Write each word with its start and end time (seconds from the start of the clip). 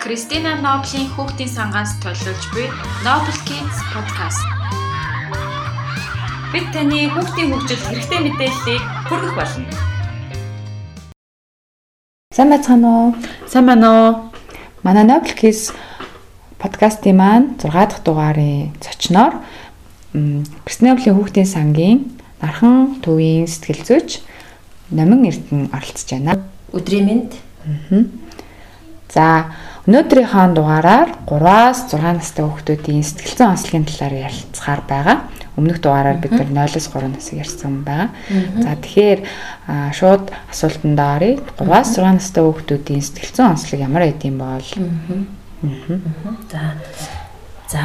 Кристина 0.00 0.56
Ноблийн 0.56 1.12
хүүхдийн 1.12 1.52
сангаас 1.52 1.92
төлөвлөж 2.00 2.42
буй 2.56 2.64
Noble 3.04 3.36
Kids 3.44 3.78
podcast. 3.92 4.40
Бид 6.56 6.72
таны 6.72 7.04
хүүхдийн 7.12 7.52
хөгжилд 7.52 7.84
хэрэгтэй 7.84 8.20
мэдээллийг 8.24 8.82
хүргэх 9.12 9.34
болно. 9.36 9.68
Сайн 12.32 12.48
байцгаана 12.48 12.88
уу? 12.88 13.08
Сайн 13.44 13.68
байна 13.68 13.88
уу? 13.92 14.08
Манай 14.80 15.04
Noble 15.04 15.36
Kids 15.36 15.76
подкастын 16.56 17.20
маань 17.20 17.60
6 17.60 17.68
дахь 17.68 18.00
дугаарын 18.00 18.72
зочноор 18.80 19.44
Кристинаблийн 20.64 21.12
хүүхдийн 21.12 21.44
сангийн 21.44 21.98
нархан 22.40 23.04
төвийн 23.04 23.44
сэтгэл 23.44 23.84
зүйч 23.84 24.24
Номин 24.88 25.28
Эрдэнэ 25.28 25.68
оролцож 25.76 26.08
байна. 26.08 26.40
Өдрийн 26.72 27.04
мэнд. 27.04 27.36
За 29.12 29.52
өнөөдрийнхөө 29.88 30.52
дугаараар 30.52 31.08
3-аас 31.24 31.88
6 31.88 32.04
настай 32.20 32.44
хүүхдүүдийн 32.44 33.00
сэтгэл 33.00 33.36
зүйн 33.40 33.52
онцлогийн 33.56 33.86
талаар 33.88 34.14
ярилцахаар 34.28 34.82
байгаа. 34.84 35.16
Өмнөх 35.56 35.80
дугаараар 35.80 36.20
бид 36.20 36.36
нар 36.36 36.68
0-аас 36.68 36.88
3 36.92 37.08
насыг 37.08 37.40
ярьсан 37.40 37.80
байгаа. 37.80 38.12
За 38.60 38.76
тэгэхээр 38.76 39.20
шууд 39.96 40.28
асуултанд 40.52 41.00
оръё. 41.00 41.40
3-аас 41.56 41.96
6 41.96 42.12
настай 42.12 42.42
хүүхдүүдийн 42.44 43.00
сэтгэл 43.00 43.32
зүйн 43.32 43.50
онцлог 43.56 43.80
ямар 43.80 44.04
байдсан 44.04 44.36
бол? 44.36 44.68
За. 46.52 46.62
За 47.72 47.82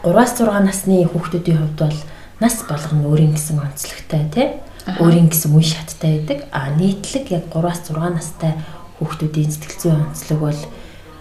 3-аас 0.00 0.32
6 0.40 0.64
насны 0.64 1.04
хүүхдүүдийн 1.04 1.58
хувьд 1.68 1.78
бол 1.84 1.98
нас 2.40 2.64
болгоно 2.64 3.12
өөрийн 3.12 3.36
гэсэн 3.36 3.60
онцлогтой 3.60 4.24
тий 4.32 4.48
өөрийн 4.96 5.28
гэсэн 5.28 5.52
үе 5.52 5.68
шаттай 5.68 6.24
байдаг. 6.24 6.48
А 6.48 6.72
нийтлэг 6.72 7.28
яг 7.28 7.52
3-аас 7.52 7.92
6 7.92 7.98
настай 8.08 8.56
хүүхдүүдийн 8.98 9.52
сэтгэл 9.52 9.80
зүйн 9.82 10.00
онцлог 10.08 10.38
бол 10.40 10.60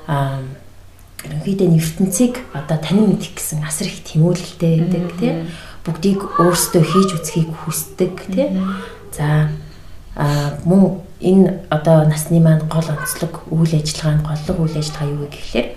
ерөнхийдөө 0.07 1.67
ертөнцийг 1.75 2.39
одоо 2.53 2.77
танин 2.79 3.11
мэдэх 3.11 3.35
гэсэн 3.35 3.63
асар 3.67 3.87
их 3.91 4.03
тэмүүлэлтэй 4.07 4.73
байдаг 4.79 5.05
тий. 5.19 5.33
бүгдийг 5.83 6.19
өөрсдөө 6.39 6.83
хийж 6.83 7.09
үзхийг 7.15 7.51
хүсдэг 7.63 8.13
тий. 8.31 8.55
За 9.15 9.51
мөн 10.63 11.03
энэ 11.19 11.67
одоо 11.69 12.05
насны 12.05 12.39
маань 12.39 12.67
гол 12.67 12.87
онцлог 12.87 13.47
үйл 13.51 13.73
ажиллагааны 13.75 14.23
голлог 14.23 14.57
үйл 14.59 14.77
ажиллагаа 14.77 15.09
юу 15.11 15.19
вэ 15.25 15.29
гэхлээр 15.31 15.67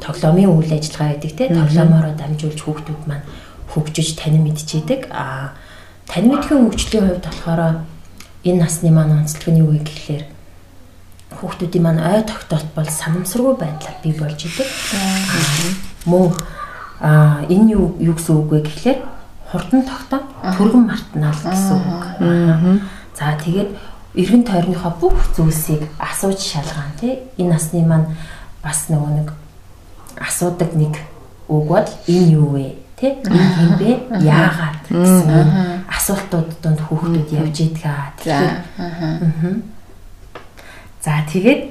тоглоомын 0.00 0.50
үйл 0.54 0.72
ажиллагаа 0.72 1.14
гэдэг 1.18 1.32
тий. 1.36 1.48
Тоглоомороо 1.50 2.14
дамжуулж 2.14 2.60
хүүхдүүд 2.62 3.02
маань 3.06 3.26
хөгжиж 3.70 4.16
танин 4.16 4.46
мэдчихэдэг. 4.46 5.10
А 5.10 5.52
тань 6.06 6.30
мэдхийн 6.30 6.62
хөгжлийн 6.70 7.04
хувьд 7.06 7.26
болохоор 7.26 7.60
энэ 8.46 8.60
насны 8.62 8.90
маань 8.90 9.26
онцлог 9.26 9.50
нь 9.50 9.60
юу 9.60 9.74
вэ 9.74 9.82
гэхлээр 9.82 10.24
хүүхдүүдийн 11.34 11.82
маань 11.82 12.02
ой 12.02 12.22
тогтоолт 12.22 12.70
бол 12.74 12.86
санамсаргүй 12.86 13.54
байдлаар 13.58 13.96
бий 14.02 14.14
болж 14.14 14.40
идэг. 14.46 14.68
Мөн 16.06 16.32
а 17.00 17.42
энэ 17.50 17.74
юу 17.74 17.96
юу 17.98 18.14
гэсэн 18.14 18.36
үг 18.36 18.50
вэ 18.50 18.60
гэхлээр 18.62 18.98
хурдан 19.50 19.82
тогтоо 19.82 20.20
түргэн 20.56 20.86
мартнаал 20.86 21.40
гэсэн 21.42 21.76
үг. 21.76 22.04
За 23.18 23.36
тэгээд 23.36 23.70
эргэн 24.16 24.44
тойрныхоо 24.44 24.92
бүх 25.00 25.16
зүйлсийг 25.36 25.82
асууж 25.98 26.40
шалгаан 26.40 26.92
тий. 27.00 27.20
Энэ 27.36 27.52
насны 27.52 27.84
маань 27.84 28.16
бас 28.62 28.88
нөгөө 28.88 29.12
нэг 29.12 29.28
асуудаг 30.16 30.72
нэг 30.74 30.94
үг 31.48 31.64
бол 31.68 31.88
энэ 32.08 32.32
юу 32.32 32.48
вэ 32.56 32.80
тий? 32.96 33.12
Энэ 33.28 33.56
юм 33.60 33.72
бэ? 33.76 33.90
Яагаад 34.24 34.88
гэсэн 34.88 35.84
асуултууд 35.90 36.50
донд 36.62 36.80
хүүхдүүд 36.80 37.28
явж 37.34 37.56
идэг 37.60 37.84
аа. 37.84 38.16
Тэгэхээр 38.16 39.75
за 41.06 41.22
тэгээд 41.30 41.70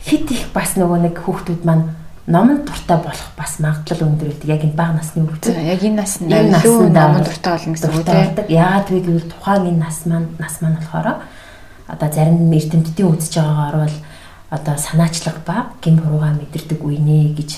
хит 0.00 0.30
их 0.32 0.48
бас 0.56 0.72
нөгөө 0.80 1.04
нэг 1.04 1.20
хүүхдүүд 1.20 1.68
маань 1.68 1.92
номон 2.24 2.64
дуртай 2.64 2.96
болох 2.96 3.28
бас 3.36 3.60
магадлал 3.60 4.08
өндөр 4.08 4.32
байдаг. 4.32 4.48
Яг 4.48 4.64
энэ 4.64 4.78
бага 4.78 4.96
насны 4.96 5.26
хүүхдүүд. 5.28 5.60
Яг 5.68 5.84
энэ 5.84 6.00
наснд 6.00 6.32
илүү 6.32 6.88
номон 6.88 7.26
дуртай 7.28 7.52
болно 7.52 7.76
гэсэн 7.76 7.92
үг 7.92 8.06
тийм. 8.08 8.48
Яагаад 8.48 8.88
вэ 8.88 9.00
гэвэл 9.04 9.28
тухайн 9.28 9.68
энэ 9.68 9.82
нас 9.84 9.98
маань 10.08 10.28
нас 10.40 10.54
маань 10.64 10.80
болохоор 10.80 11.08
одоо 11.92 12.08
зарим 12.08 12.48
эрдэмтдийн 12.48 13.10
үзэж 13.12 13.34
байгаагаар 13.36 13.76
бол 13.84 13.96
одоо 14.48 14.76
санаачлага 14.80 15.40
ба 15.44 15.56
гин 15.84 16.00
бурууга 16.00 16.32
мэдэрдэг 16.40 16.80
үе 16.80 16.96
нэ 16.96 17.36
гэж 17.36 17.50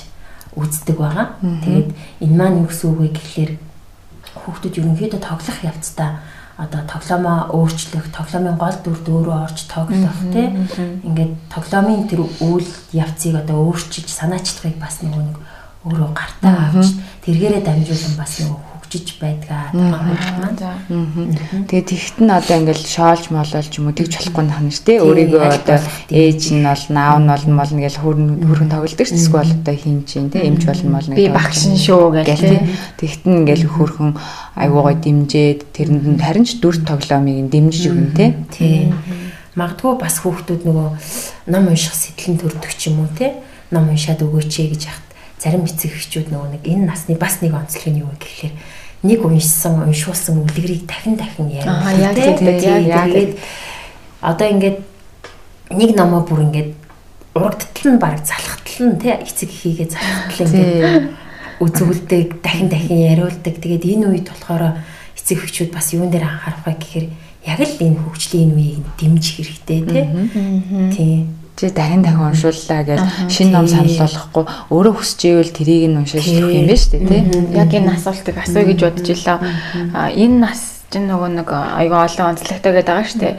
үздэг 0.59 0.97
байгаа. 0.99 1.39
Тэгээд 1.39 1.89
энэ 2.19 2.35
маань 2.35 2.67
юу 2.67 2.69
гэсэн 2.73 2.91
үг 2.91 2.99
вэ 2.99 3.09
гэхлээр 3.15 3.53
хүүхдүүд 4.43 4.79
ерөнхийдөө 4.83 5.21
тоглох 5.23 5.59
явцдаа 5.63 6.19
одоо 6.57 6.83
тоглоомоо 6.87 7.51
өөрчлөх, 7.51 8.15
тоглоомын 8.15 8.55
гол 8.55 8.77
дүрд 8.79 9.07
өөрөө 9.11 9.37
орж 9.43 9.59
тоглох 9.67 10.19
тийм 10.31 10.71
ингээд 11.03 11.33
тоглоомын 11.51 12.07
тэр 12.07 12.23
үйл 12.23 12.71
явцыг 12.95 13.35
одоо 13.43 13.59
өөрчилж 13.67 14.07
санаачлагыг 14.07 14.79
бас 14.79 15.03
нөгөө 15.03 15.23
нэг 15.35 15.39
өөрөө 15.85 16.11
гартаа 16.15 16.71
авч 16.71 16.95
тэргээрээ 17.27 17.63
дамжуулан 17.67 18.15
бас 18.15 18.33
нөгөө 18.39 18.61
хөгжиж 18.95 19.19
байдгаа 19.19 19.75
маань. 19.75 21.35
Тэгээд 21.67 21.89
тэгт 21.91 22.17
нь 22.23 22.31
одоо 22.31 22.55
ингээл 22.63 22.87
шоолж 22.87 23.31
мололж 23.35 23.73
юм 23.75 23.91
уу? 23.91 23.99
Тэгж 23.99 24.13
болохгүй 24.15 24.45
нахна 24.47 24.71
ш 24.71 24.79
тий 24.87 24.99
өөрийгөө 25.03 25.43
одоо 25.43 25.79
ээж 26.11 26.43
нь 26.55 26.63
бол 26.63 26.85
наав 26.95 27.19
нь 27.19 27.31
болно 27.31 27.55
болно 27.59 27.81
гэж 27.83 27.95
хөрн 27.99 28.27
хөрн 28.47 28.71
тоглолдог 28.71 29.07
ш 29.07 29.13
эсвэл 29.19 29.51
одоо 29.51 29.75
хин 29.75 30.07
чинь 30.07 30.31
тий 30.31 30.47
эмч 30.47 30.63
болно 30.65 30.91
болно 30.95 31.15
би 31.19 31.27
багшин 31.29 31.75
шүү 31.75 32.23
гэж 32.23 32.39
тий. 32.39 32.61
тэгт 33.03 33.23
нь 33.27 33.37
ингээл 33.43 33.67
хөрхөн 33.67 34.15
айгуугаа 34.55 34.95
дэмжээд 34.95 35.61
тэрэнд 35.75 36.05
нь 36.15 36.23
харин 36.23 36.47
ч 36.47 36.63
дүр 36.63 36.79
тоглоомыг 36.87 37.51
дэмжиж 37.51 37.91
өгнө 37.91 38.15
тий. 38.15 38.31
Тий. 38.55 38.95
Магадгүй 39.59 39.99
бас 39.99 40.19
хүүхдүүд 40.23 40.63
нөгөө 40.67 40.89
ном 41.51 41.65
унших 41.71 41.95
сэтлэн 41.95 42.39
төрдөг 42.39 42.75
ч 42.75 42.91
юм 42.91 43.07
уу 43.07 43.11
тий. 43.15 43.35
Ном 43.71 43.91
уншаад 43.91 44.23
өгөөч 44.23 44.51
гэж 44.71 44.83
яхад. 44.87 45.15
Зарим 45.45 45.67
эцэг 45.69 45.93
эхчүүд 45.93 46.33
нөгөө 46.33 46.49
нэг 46.57 46.63
энэ 46.65 46.89
насны 46.89 47.21
бас 47.21 47.45
нэг 47.45 47.53
онцлог 47.53 47.85
нь 47.93 48.01
юу 48.01 48.09
гэхээр 48.17 48.55
нэг 49.05 49.21
уншсан 49.21 49.85
уншуулсан 49.85 50.41
үлгэрийг 50.41 50.89
дахин 50.89 51.21
дахин 51.21 51.53
ярих. 51.53 51.69
Яг 52.01 52.17
тэгээд 53.13 53.33
одоо 54.25 54.49
ингээд 54.49 54.79
нэг 55.77 55.91
номоо 55.93 56.25
бүр 56.25 56.49
ингээд 56.49 56.73
урагдтал 57.37 57.93
нь 57.93 58.01
баг 58.01 58.25
залхтал 58.25 58.89
нь 58.89 58.99
тий 58.99 59.13
эцэг 59.13 59.51
хийгээ 59.53 59.89
залхтал 59.93 60.49
ингээд 60.49 61.05
үзүүлдэг 61.61 62.41
дахин 62.41 62.69
дахин 62.73 62.99
яриулдаг. 63.13 63.55
Тэгээд 63.61 63.85
энэ 63.85 64.07
үед 64.09 64.27
болохоор 64.33 64.81
эцэг 65.13 65.45
эхчүүд 65.45 65.71
бас 65.77 65.93
юун 65.93 66.09
дээр 66.09 66.25
анхаарах 66.25 66.65
вэ 66.65 66.73
гэхээр 66.81 67.07
яг 67.45 67.61
л 67.61 67.77
энэ 67.77 68.01
хөгжлийн 68.09 68.57
үеийг 68.57 68.89
дэмжих 68.97 69.37
хэрэгтэй 69.45 69.81
тий. 70.97 71.29
Тий 71.55 71.71
чи 71.71 71.75
дахин 71.75 72.03
дахин 72.03 72.27
уншууллаа 72.35 72.83
гэж 72.83 73.01
шинэ 73.31 73.53
ном 73.55 73.69
санал 73.71 73.99
болгохгүй 74.03 74.45
өөрөө 74.75 74.95
хүсэж 74.99 75.21
ивэл 75.31 75.55
тэрийг 75.55 75.87
нь 75.87 75.99
уншиж 76.03 76.27
өгөх 76.27 76.51
юм 76.51 76.67
байна 76.67 76.75
шүү 76.75 76.91
дээ 76.99 77.07
тий. 77.07 77.23
Яг 77.55 77.71
энэ 77.71 77.95
асуултыг 77.95 78.37
асууя 78.43 78.67
гэж 78.67 78.79
бодож 78.83 79.09
илаа. 79.15 79.39
Энэ 80.19 80.39
нас 80.43 80.61
чинь 80.91 81.07
нөгөө 81.07 81.31
нэг 81.31 81.49
аюу 81.55 81.95
олон 81.95 82.27
онцлогтой 82.35 82.73
гэдэг 82.75 82.91
байгаа 82.91 83.07
шүү 83.07 83.21
дээ. 83.23 83.35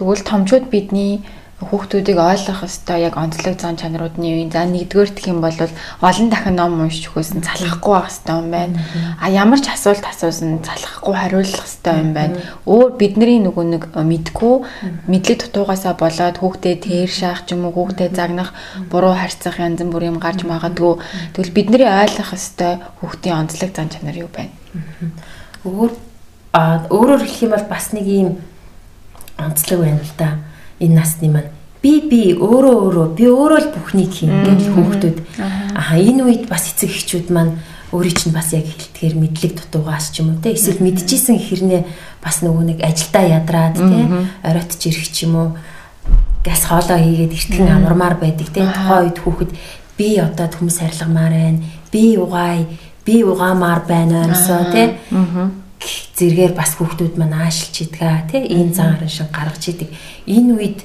Тэгвэл 0.00 0.24
томчууд 0.24 0.64
бидний 0.72 1.20
хүүхдүүдийг 1.58 2.22
ойлгох 2.22 2.62
хэвээр 2.70 3.10
яг 3.10 3.18
онцлог 3.18 3.58
зан 3.58 3.74
чанаруудны 3.74 4.30
үеийн. 4.30 4.54
За 4.54 4.62
нэгдүгээр 4.62 5.10
гэх 5.10 5.26
юм 5.26 5.42
бол 5.42 5.50
олон 5.58 6.30
дахин 6.30 6.54
ном 6.54 6.78
уншиж 6.78 7.10
өгөөсөн 7.10 7.42
залхахгүй 7.42 7.94
байх 7.98 8.14
хэвээр 8.14 8.38
юм 8.38 8.50
байна. 8.54 8.78
А 9.18 9.26
ямар 9.26 9.58
ч 9.58 9.66
асуулт 9.66 10.06
асуусан 10.06 10.62
залхахгүй 10.62 11.14
хариулах 11.18 11.66
хэвээр 11.66 11.98
юм 11.98 12.12
байна. 12.14 12.38
Өөр 12.62 12.94
бидний 12.94 13.42
нөгөө 13.42 13.64
нэг 13.74 13.82
мэдгүй 13.90 14.54
мэдлэг 15.10 15.38
дутуугаасаа 15.50 15.98
болоод 15.98 16.38
хүүхдээ 16.38 16.76
тэр 16.78 17.10
шаах 17.10 17.42
ч 17.42 17.58
юм 17.58 17.66
уу 17.66 17.74
хүүхдээ 17.74 18.14
загнах 18.14 18.54
буруу 18.86 19.18
харьцах 19.18 19.58
янз 19.58 19.82
бүрийн 19.82 20.14
юм 20.14 20.22
гарч 20.22 20.46
магадгүй. 20.46 21.02
Тэгвэл 21.34 21.56
бидний 21.58 21.90
ойлгох 21.90 22.38
хэвээр 22.38 22.86
хүүхдийн 23.02 23.34
онцлог 23.34 23.74
зан 23.74 23.90
чанар 23.90 24.14
юу 24.14 24.30
байна? 24.30 24.54
Өөр 25.66 25.90
а 26.54 26.86
өөрөөр 26.86 27.26
хэлэх 27.26 27.42
юм 27.42 27.52
бол 27.58 27.66
бас 27.66 27.90
нэг 27.90 28.06
юм 28.06 28.38
онцлог 29.42 29.82
байна 29.82 30.06
л 30.06 30.14
да 30.14 30.30
энэ 30.80 30.94
насны 30.94 31.28
маань. 31.30 31.52
Би 31.82 32.02
би 32.10 32.34
өөрөө 32.34 32.76
өөрөө 32.84 33.06
би 33.14 33.24
өөрөө 33.30 33.60
л 33.62 33.72
бүхнийг 33.74 34.10
хийн 34.10 34.34
гэж 34.42 34.60
хүүхдүүд 34.74 35.18
аа 35.78 35.94
энэ 35.94 36.22
үед 36.26 36.44
бас 36.50 36.66
эцэг 36.74 36.90
эхчүүд 36.90 37.30
маань 37.30 37.58
өөрийн 37.94 38.16
чинь 38.18 38.34
бас 38.34 38.50
яг 38.52 38.66
хэлтгэхэр 38.66 39.14
мэдлэг 39.14 39.52
дутуугаас 39.54 40.10
ч 40.10 40.20
юм 40.20 40.34
уу 40.34 40.42
те 40.42 40.52
эсвэл 40.52 40.82
мэдчихсэн 40.82 41.38
хэрнээ 41.38 41.82
бас 42.18 42.42
нөгөө 42.42 42.64
нэг 42.74 42.78
ажилдаа 42.82 43.24
ядраад 43.24 43.78
те 43.78 44.00
оройтж 44.42 44.80
ирэх 44.90 45.06
ч 45.08 45.24
юм 45.24 45.34
уу 45.38 45.48
газ 46.42 46.66
хоолоо 46.66 46.98
хийгээд 46.98 47.32
эртгэн 47.32 47.70
амармаар 47.78 48.18
байдаг 48.18 48.48
те. 48.50 48.66
Тухайн 48.66 49.06
үед 49.06 49.18
хүүхэд 49.22 49.50
би 49.98 50.18
одоо 50.18 50.46
хүмүүс 50.50 50.78
арилгамаар 50.82 51.32
байна 51.32 51.62
би 51.92 52.16
угаая 52.16 52.66
би 53.04 53.22
угаамаар 53.24 53.80
байна 53.88 54.26
өмсөө 54.28 54.62
те 54.72 54.82
зэргээр 55.80 56.52
бас 56.58 56.74
хүүхдүүд 56.76 57.14
маань 57.18 57.38
аашилж 57.38 57.76
идгээ 57.86 58.30
тий? 58.30 58.42
Энэ 58.46 58.74
зан 58.74 58.98
арын 58.98 59.08
шин 59.08 59.30
гаргаж 59.30 59.62
идэг 59.70 59.90
энэ 60.26 60.50
үед 60.58 60.78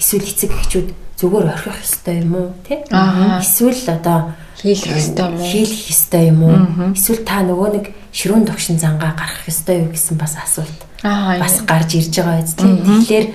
эсвэл 0.00 0.24
эцэг 0.24 0.52
эхчүүд 0.52 0.88
зүгээр 1.20 1.46
орхих 1.52 1.82
ёстой 1.84 2.22
юм 2.24 2.32
уу 2.34 2.48
тий? 2.64 2.80
Эсвэл 2.88 3.84
одоо 3.92 4.32
хийх 4.56 4.86
ёстой 4.86 5.28
юм 5.28 5.36
уу? 5.36 5.44
хийх 5.44 5.74
ёстой 5.92 6.24
юм 6.32 6.40
уу? 6.46 6.56
Эсвэл 6.96 7.22
та 7.26 7.44
нөгөө 7.44 7.68
нэг 7.76 7.86
ширүүн 8.14 8.48
тогшин 8.48 8.78
зангаа 8.80 9.12
гаргах 9.12 9.44
ёстой 9.44 9.84
юу 9.84 9.90
гэсэн 9.92 10.16
бас 10.16 10.38
асуулт 10.40 10.80
бас 11.02 11.54
гарч 11.68 11.90
ирж 11.98 12.14
байгаа 12.16 12.40
биз 12.40 12.54
тий? 12.56 12.72
Тэгэхээр 12.80 13.26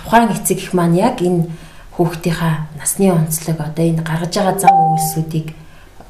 тухайн 0.00 0.32
эцэг 0.32 0.58
их 0.62 0.72
маань 0.72 0.96
яг 0.96 1.20
энэ 1.20 1.50
хүүхдийнхаа 1.98 2.70
насны 2.78 3.10
онцлог 3.10 3.58
одоо 3.58 3.84
энэ 3.84 4.06
гаргаж 4.06 4.32
байгаа 4.32 4.56
зам 4.56 4.94
үйлсүүдийг 4.94 5.50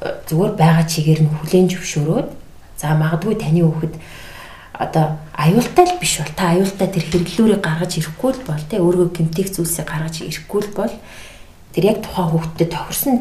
э, 0.05 0.21
зүгээр 0.29 0.53
байгаа 0.53 0.85
чигээр 0.85 1.25
нь 1.25 1.33
хүлээн 1.33 1.67
зөвшөөрөөд 1.73 2.29
за 2.77 2.93
магадгүй 2.93 3.35
таны 3.41 3.65
хүүхэд 3.65 3.93
одоо 4.79 5.19
аюултай 5.35 5.85
л 5.85 5.99
биш 5.99 6.23
бол 6.23 6.33
та 6.39 6.55
аюултай 6.55 6.87
тэр 6.87 7.03
хэрэглүүрийг 7.03 7.59
гаргаж 7.59 7.99
ирэхгүй 7.99 8.31
л 8.31 8.47
бол 8.47 8.63
тэ 8.63 8.79
өөргөө 8.79 9.11
гэмтэх 9.11 9.51
зүйлсийг 9.51 9.91
гаргаж 9.91 10.23
ирэхгүй 10.23 10.61
л 10.63 10.71
бол 10.71 10.93
тэр 11.75 11.83
яг 11.83 11.99
тухайн 11.99 12.31
хүүхдэд 12.31 12.71
тохирсон 12.71 13.15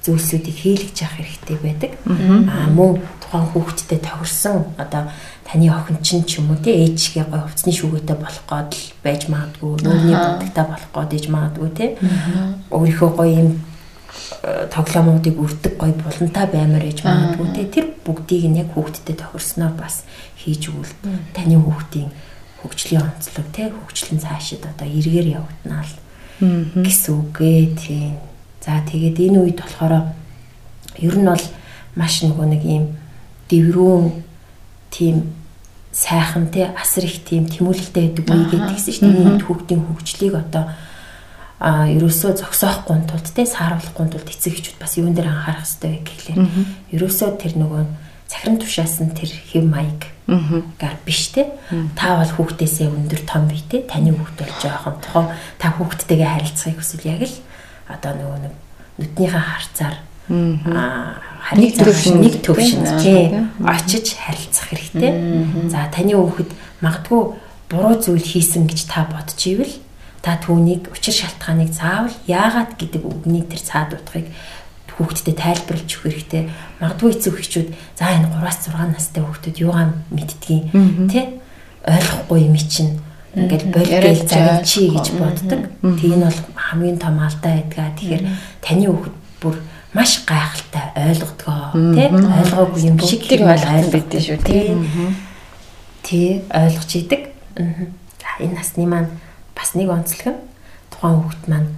зүйлсүүдийг 0.00 0.56
хийлгэж 0.56 0.96
явах 1.04 1.16
хэрэгтэй 1.20 1.58
байдаг. 1.60 1.92
Аа 2.08 2.68
мөн 2.72 3.04
тухайн 3.20 3.48
хүүхдэд 3.52 4.00
тохирсон 4.00 4.64
одоо 4.80 5.12
таны 5.44 5.68
охин 5.68 6.00
чинь 6.00 6.24
ч 6.24 6.40
юм 6.40 6.50
уу 6.50 6.60
тий 6.60 6.88
ээжгээ 6.88 7.28
гой 7.28 7.40
хувцсны 7.40 7.72
шүүгээтэй 7.72 8.16
болох 8.16 8.44
гээд 8.48 8.72
л 8.72 8.84
байж 9.04 9.22
магадгүй 9.28 9.72
нүүрний 9.84 10.16
бодогтой 10.16 10.64
болох 10.72 10.90
гээд 10.92 11.12
ээж 11.14 11.26
магадгүй 11.28 11.70
тий 11.76 11.90
өөрийнхөө 12.72 13.10
гой 13.12 13.30
юм 13.32 13.48
э, 14.44 14.68
тоглоомуудыг 14.72 15.36
үрдэг 15.36 15.74
гой 15.76 15.92
булантай 15.92 16.46
баймаар 16.48 16.84
ээж 16.88 16.98
магадгүй 17.04 17.48
тий 17.52 17.66
тэр 17.68 17.86
бүгдийг 18.04 18.44
нь 18.48 18.60
яг 18.62 18.68
хүүхдэд 18.76 19.18
тохирсноор 19.18 19.74
бас 19.74 20.04
хийж 20.38 20.68
өгвөл 20.70 20.94
таны 21.34 21.56
хүүхдийн 21.58 22.12
хөгжлийн 22.62 23.02
онцлог 23.02 23.48
тий 23.52 23.68
хөгжлөн 23.72 24.20
цаашид 24.20 24.62
одоо 24.68 24.86
эргээр 24.88 25.40
явагдана 25.40 25.82
л 25.82 25.92
гэсэн 26.84 27.12
үгээ 27.16 27.62
тий 27.74 28.04
За 28.64 28.80
тэгээд 28.80 29.20
энэ 29.20 29.38
үед 29.44 29.60
болохоор 29.60 30.16
ер 30.96 31.14
нь 31.20 31.28
бол 31.28 31.44
маш 32.00 32.24
нөгөө 32.24 32.46
нэг 32.48 32.62
ийм 32.64 32.84
дэврүүн 33.52 34.24
тийм 34.88 35.36
сайхан 35.92 36.48
те 36.48 36.72
асар 36.72 37.04
их 37.04 37.28
тийм 37.28 37.44
тэмүүлэлтэй 37.44 38.16
байдаг 38.16 38.24
үе 38.24 38.48
гэдгийгсэн 38.56 38.94
шүү 38.96 39.36
дээ. 39.36 39.44
Хүүхдийн 39.44 39.84
хөгжлийг 39.84 40.34
одоо 40.40 40.72
а 41.60 41.86
ерөөсөө 41.86 42.34
зогсоохгүй 42.42 43.06
тулд 43.06 43.28
те 43.30 43.46
сааруулахгүй 43.46 44.06
тулд 44.10 44.28
эцэг 44.28 44.58
эхчүүд 44.58 44.78
бас 44.82 44.98
юун 44.98 45.14
дээр 45.14 45.30
анхаарах 45.30 45.64
хэрэгтэй 45.64 45.90
вэ 45.90 46.00
гэхлээр. 46.02 46.38
Ерөөсөө 46.98 47.28
тэр 47.38 47.52
нөгөө 47.62 47.82
захиран 48.28 48.58
тушаас 48.58 48.98
нь 49.00 49.14
тэр 49.14 49.30
хэв 49.30 49.64
маяг 49.64 50.00
гар 50.80 50.96
биш 51.06 51.30
те. 51.30 51.54
Та 51.94 52.18
бол 52.18 52.32
хүүхдээсээ 52.32 52.88
өндөр 52.90 53.22
том 53.28 53.46
бий 53.48 53.62
те. 53.68 53.86
Таны 53.86 54.12
хүүхд 54.12 54.36
бол 54.40 54.54
жоохон 54.58 54.96
тухайн 54.98 55.28
та 55.60 55.66
хүүхдтэйгээ 55.78 56.30
харилцахыг 56.34 56.78
хүсвэл 56.80 57.06
яг 57.06 57.22
л 57.28 57.36
одоо 57.86 58.12
нөгөө 58.16 58.38
нэг 58.42 58.54
нүднийхээ 58.98 59.44
харцаар 59.44 59.96
аа 60.72 61.20
нэг 61.52 61.76
төвшин 61.76 62.16
нэг 62.24 62.34
төвшин 62.40 62.82
тий. 62.98 63.28
очиж 63.60 64.16
харилцах 64.16 64.72
хэрэгтэй. 64.72 65.12
За 65.68 65.86
таны 65.92 66.16
хүүхэд 66.16 66.50
магадгүй 66.80 67.22
буруу 67.68 67.94
зүйл 68.00 68.24
хийсэн 68.24 68.64
гэж 68.64 68.88
та 68.88 69.04
бодож 69.04 69.40
ивэл 69.44 69.76
та 70.24 70.40
түүнийг 70.40 70.88
учир 70.88 71.12
шалтгааныг 71.12 71.68
заавал 71.68 72.16
яагаад 72.24 72.80
гэдэг 72.80 73.02
үгнийг 73.04 73.52
тэр 73.52 73.60
цаад 73.60 73.92
утгыг 73.92 74.32
хүүхдэд 74.96 75.36
тайлбарлаж 75.36 75.90
өгөх 75.90 76.06
хэрэгтэй. 76.06 76.42
Магадгүй 76.80 77.10
эцэг 77.12 77.34
эхчүүд 77.34 77.68
за 77.98 78.14
энэ 78.14 78.30
3-6 78.30 78.94
настай 78.94 79.22
хүүхдүүд 79.26 79.56
юугаа 79.60 79.90
мэддгийг? 80.14 80.70
Тий 81.10 81.24
ойлгохгүй 81.82 82.40
юм 82.46 82.56
чинь. 82.56 83.02
Ингээл 83.34 83.74
болгээл 83.74 84.22
загичи 84.24 84.94
гэж 84.94 85.06
боддог. 85.18 85.60
Тийм 85.98 86.22
нь 86.22 86.24
бол 86.24 86.40
хамгийн 86.54 86.98
том 87.02 87.18
алдаа 87.18 87.58
байдгаа. 87.58 87.90
Тэгэхээр 87.98 88.24
таны 88.62 88.86
хүүхэд 88.86 89.16
бүр 89.42 89.54
маш 89.90 90.22
гайхалтай 90.22 90.86
ойлгодгоо. 90.94 91.74
Тий 91.74 92.06
ойлгоогүй 92.14 92.80
юм 92.86 92.96
шиг 93.02 93.26
тэр 93.26 93.50
ойлгох 93.50 93.90
байдаг. 93.90 94.20
шүү 94.22 94.38
тий. 94.46 94.78
Тий 96.06 96.28
ойлгож 96.54 96.90
идэг. 96.94 97.22
За 98.22 98.30
энэ 98.38 98.54
насны 98.62 98.86
маань 98.86 99.10
бас 99.56 99.74
нэг 99.74 99.88
онцлог 99.90 100.34
нь 100.34 100.42
тухайн 100.90 101.18
хүүхэд 101.22 101.44
маань 101.48 101.70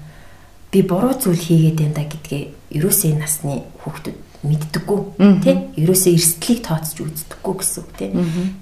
би 0.73 0.83
буруу 0.83 1.15
зүйл 1.15 1.39
хийгээд 1.39 1.79
байна 1.81 1.97
да 1.97 2.05
гэдгээ 2.05 2.43
ерөөсөө 2.77 3.09
энэ 3.13 3.23
насны 3.23 3.55
хүүхдүүд 3.85 4.19
мэддэггүй 4.45 4.99
тий? 5.45 5.57
Ерөөсөө 5.81 6.13
эрсдлийг 6.13 6.61
тооцож 6.67 6.99
үздэггүй 7.01 7.55
гэсэн 7.57 7.81
үг 7.81 7.91
тий. 7.97 8.11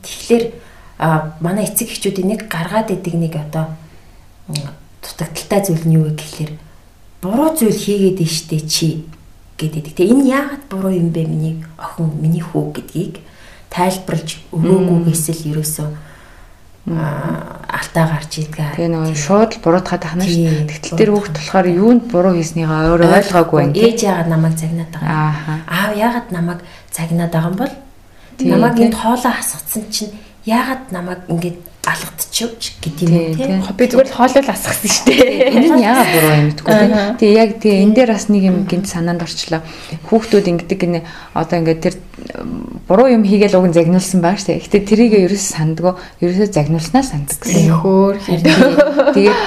Тэгэхээр 0.04 0.44
манай 1.40 1.64
эцэг 1.66 1.90
эхчүүдийн 1.90 2.28
нэг 2.30 2.40
гаргаад 2.46 2.94
идэг 2.94 3.14
нэг 3.18 3.34
одоо 3.34 3.74
дутагдaltaй 5.02 5.60
зүйл 5.64 5.84
нь 5.88 5.96
юу 5.98 6.04
вэ 6.08 6.14
гэхэлэр 6.16 6.52
буруу 7.20 7.50
зүйл 7.56 7.74
хийгээд 7.74 8.20
штэ 8.28 8.60
чи 8.68 9.04
гэдэг. 9.58 9.96
Тэгээ 9.96 10.12
энэ 10.12 10.28
яагаад 10.30 10.64
буруу 10.70 10.92
юм 10.92 11.10
бэ? 11.10 11.26
Миний 11.26 11.64
охин 11.80 12.14
миний 12.20 12.44
хүү 12.44 12.78
гэдгийг 12.78 13.14
тайлбарлаж 13.74 14.38
өгөөгүйгээс 14.54 15.24
л 15.34 15.42
ерөөсөө 15.50 15.88
алтаа 16.84 18.04
гарч 18.12 18.44
идэг. 18.44 18.76
Тэгээ 18.76 18.92
нөгөө 18.92 19.16
шууд 19.16 19.52
буруутгаад 19.64 20.04
ахна 20.04 20.28
шүү. 20.28 20.68
Тэгтэл 20.68 20.98
тэр 21.00 21.10
хүүхд 21.16 21.34
болохоор 21.40 21.66
юунд 21.72 22.02
буруу 22.12 22.36
хийснийгаа 22.36 22.92
өөрөө 22.92 23.08
ойлгоогүй 23.24 23.56
байна. 23.56 23.72
Ээж 23.72 23.98
яагаад 24.04 24.28
намайг 24.28 24.54
загнаад 24.60 24.90
байгаа 24.92 25.08
юм? 25.08 25.60
Аав 25.64 25.92
яагаад 25.96 26.28
намайг 26.28 26.60
загнаад 26.92 27.32
байгаа 27.32 27.48
юм 27.48 27.56
бол 27.56 27.72
намайг 28.44 28.76
энд 28.84 28.96
хоолоо 29.00 29.32
хасгацсан 29.32 29.84
чинь 29.88 30.12
яагаад 30.44 30.82
намайг 30.92 31.20
ингэж 31.32 31.56
алгадчихвч 31.84 32.62
гэдэг 32.80 33.08
юм 33.08 33.34
тийм. 33.36 33.60
Би 33.76 33.84
зүгээр 33.86 34.08
л 34.08 34.16
хоолол 34.16 34.48
асгасан 34.48 34.90
шүү 34.90 35.04
дээ. 35.12 35.52
Энэ 35.52 35.68
нь 35.76 35.84
яагаад 35.84 36.10
буруу 36.14 36.32
юм 36.34 36.48
гэдэггүй 36.48 36.74
тийм. 36.80 36.92
Тэгээ 37.20 37.38
яг 37.38 37.50
тэгээ 37.60 37.82
энэ 37.84 37.94
дээр 37.94 38.10
бас 38.16 38.26
нэг 38.32 38.42
юм 38.48 38.58
гинт 38.64 38.86
санаанд 38.88 39.22
орчлоо. 39.24 39.60
Хүүхдүүд 40.08 40.46
ингэдэг 40.48 40.78
гинэ 40.80 41.00
одоо 41.36 41.56
ингээд 41.60 41.80
тэр 41.84 41.94
буруу 42.88 43.08
юм 43.12 43.24
хийгээл 43.24 43.58
уг 43.58 43.68
нь 43.68 43.76
загнуулсан 43.76 44.20
баа 44.24 44.36
штэ. 44.38 44.62
Гэтэ 44.64 44.86
тэрийг 44.86 45.12
ерөөс 45.28 45.46
сандгүй 45.56 45.92
ерөөсөө 46.24 46.48
загнуулснаа 46.52 47.04
санддаг 47.04 47.38
гэсэн. 47.42 47.74
Хөөр 47.74 48.16
Тэгээд 49.14 49.40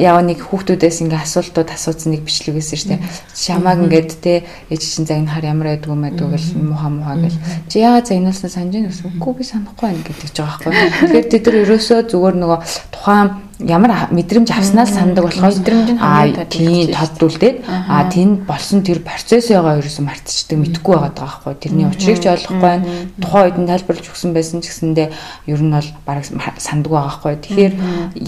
яа 0.00 0.20
нэг 0.22 0.38
хүүхдүүдээс 0.40 1.02
ингээ 1.04 1.20
асуултууд 1.26 1.68
асуусан 1.72 2.14
нэг 2.14 2.22
бичлэг 2.24 2.56
байсан 2.56 2.78
штэ. 2.78 3.02
Шамааг 3.34 3.86
ингээд 3.86 4.10
те 4.22 4.46
ээж 4.70 4.82
чинь 4.82 5.08
загнахаар 5.08 5.50
ямар 5.50 5.76
байдг 5.76 5.90
юм 5.90 6.02
байдг 6.06 6.24
гэл 6.24 6.50
муха 6.56 6.88
муха 6.88 7.14
гэл. 7.18 7.38
Чи 7.68 7.82
яагаад 7.82 8.06
загнуулсан 8.06 8.50
санаж. 8.50 9.02
Үгүй 9.02 9.32
би 9.34 9.44
санахгүй 9.44 9.86
байна 9.90 10.04
гэдэг 10.06 10.30
ч 10.30 10.38
байгаа 10.40 10.58
байхгүй. 10.62 10.90
Тэгэхээр 11.10 11.26
тэд 11.26 11.44
нар 11.46 11.65
ерөөсөө 11.66 12.06
зүгээр 12.06 12.36
нөгөө 12.38 12.58
тухайн 12.94 13.46
ямар 13.58 14.12
мэдрэмж 14.12 14.52
авснаа 14.52 14.84
л 14.84 14.92
сандаг 14.92 15.24
болохоос 15.24 15.64
мэдрэмж 15.64 15.88
нь 15.96 16.00
хамгийн 16.00 16.44
тийм 16.52 16.92
тоддүүлдээд 16.92 17.56
а 17.64 18.04
тэнд 18.04 18.44
болсон 18.44 18.84
тэр 18.84 19.00
процессыгаа 19.00 19.80
ерөөсөө 19.80 20.04
мартчихдаг 20.04 20.60
мэдхгүй 20.60 20.92
байгаад 20.92 21.16
байгаа 21.16 21.40
байхгүй. 21.40 21.54
Тэрний 21.64 21.88
учрыг 21.88 22.20
ч 22.20 22.28
ойлгохгүй 22.28 22.60
байна. 22.60 22.84
Тухайн 23.16 23.44
үед 23.48 23.56
нь 23.56 23.70
тайлбарлаж 23.72 24.06
өгсөн 24.12 24.30
байсан 24.36 24.60
ч 24.60 24.68
гэсэндээ 24.68 25.08
ер 25.48 25.60
нь 25.64 25.72
бол 25.72 25.90
бараг 26.04 26.24
санддаг 26.60 26.92
байгаа 26.92 27.08
байхгүй. 27.16 27.34
Тэгэхээр 27.40 27.74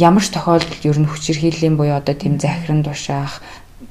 ямар 0.00 0.24
ч 0.24 0.28
тохиолдолд 0.32 0.82
ер 0.88 0.96
нь 0.96 1.10
хүчирхийллийн 1.12 1.76
буюу 1.76 2.00
одоо 2.00 2.16
тийм 2.16 2.40
захиран 2.40 2.80
тушаах 2.80 3.44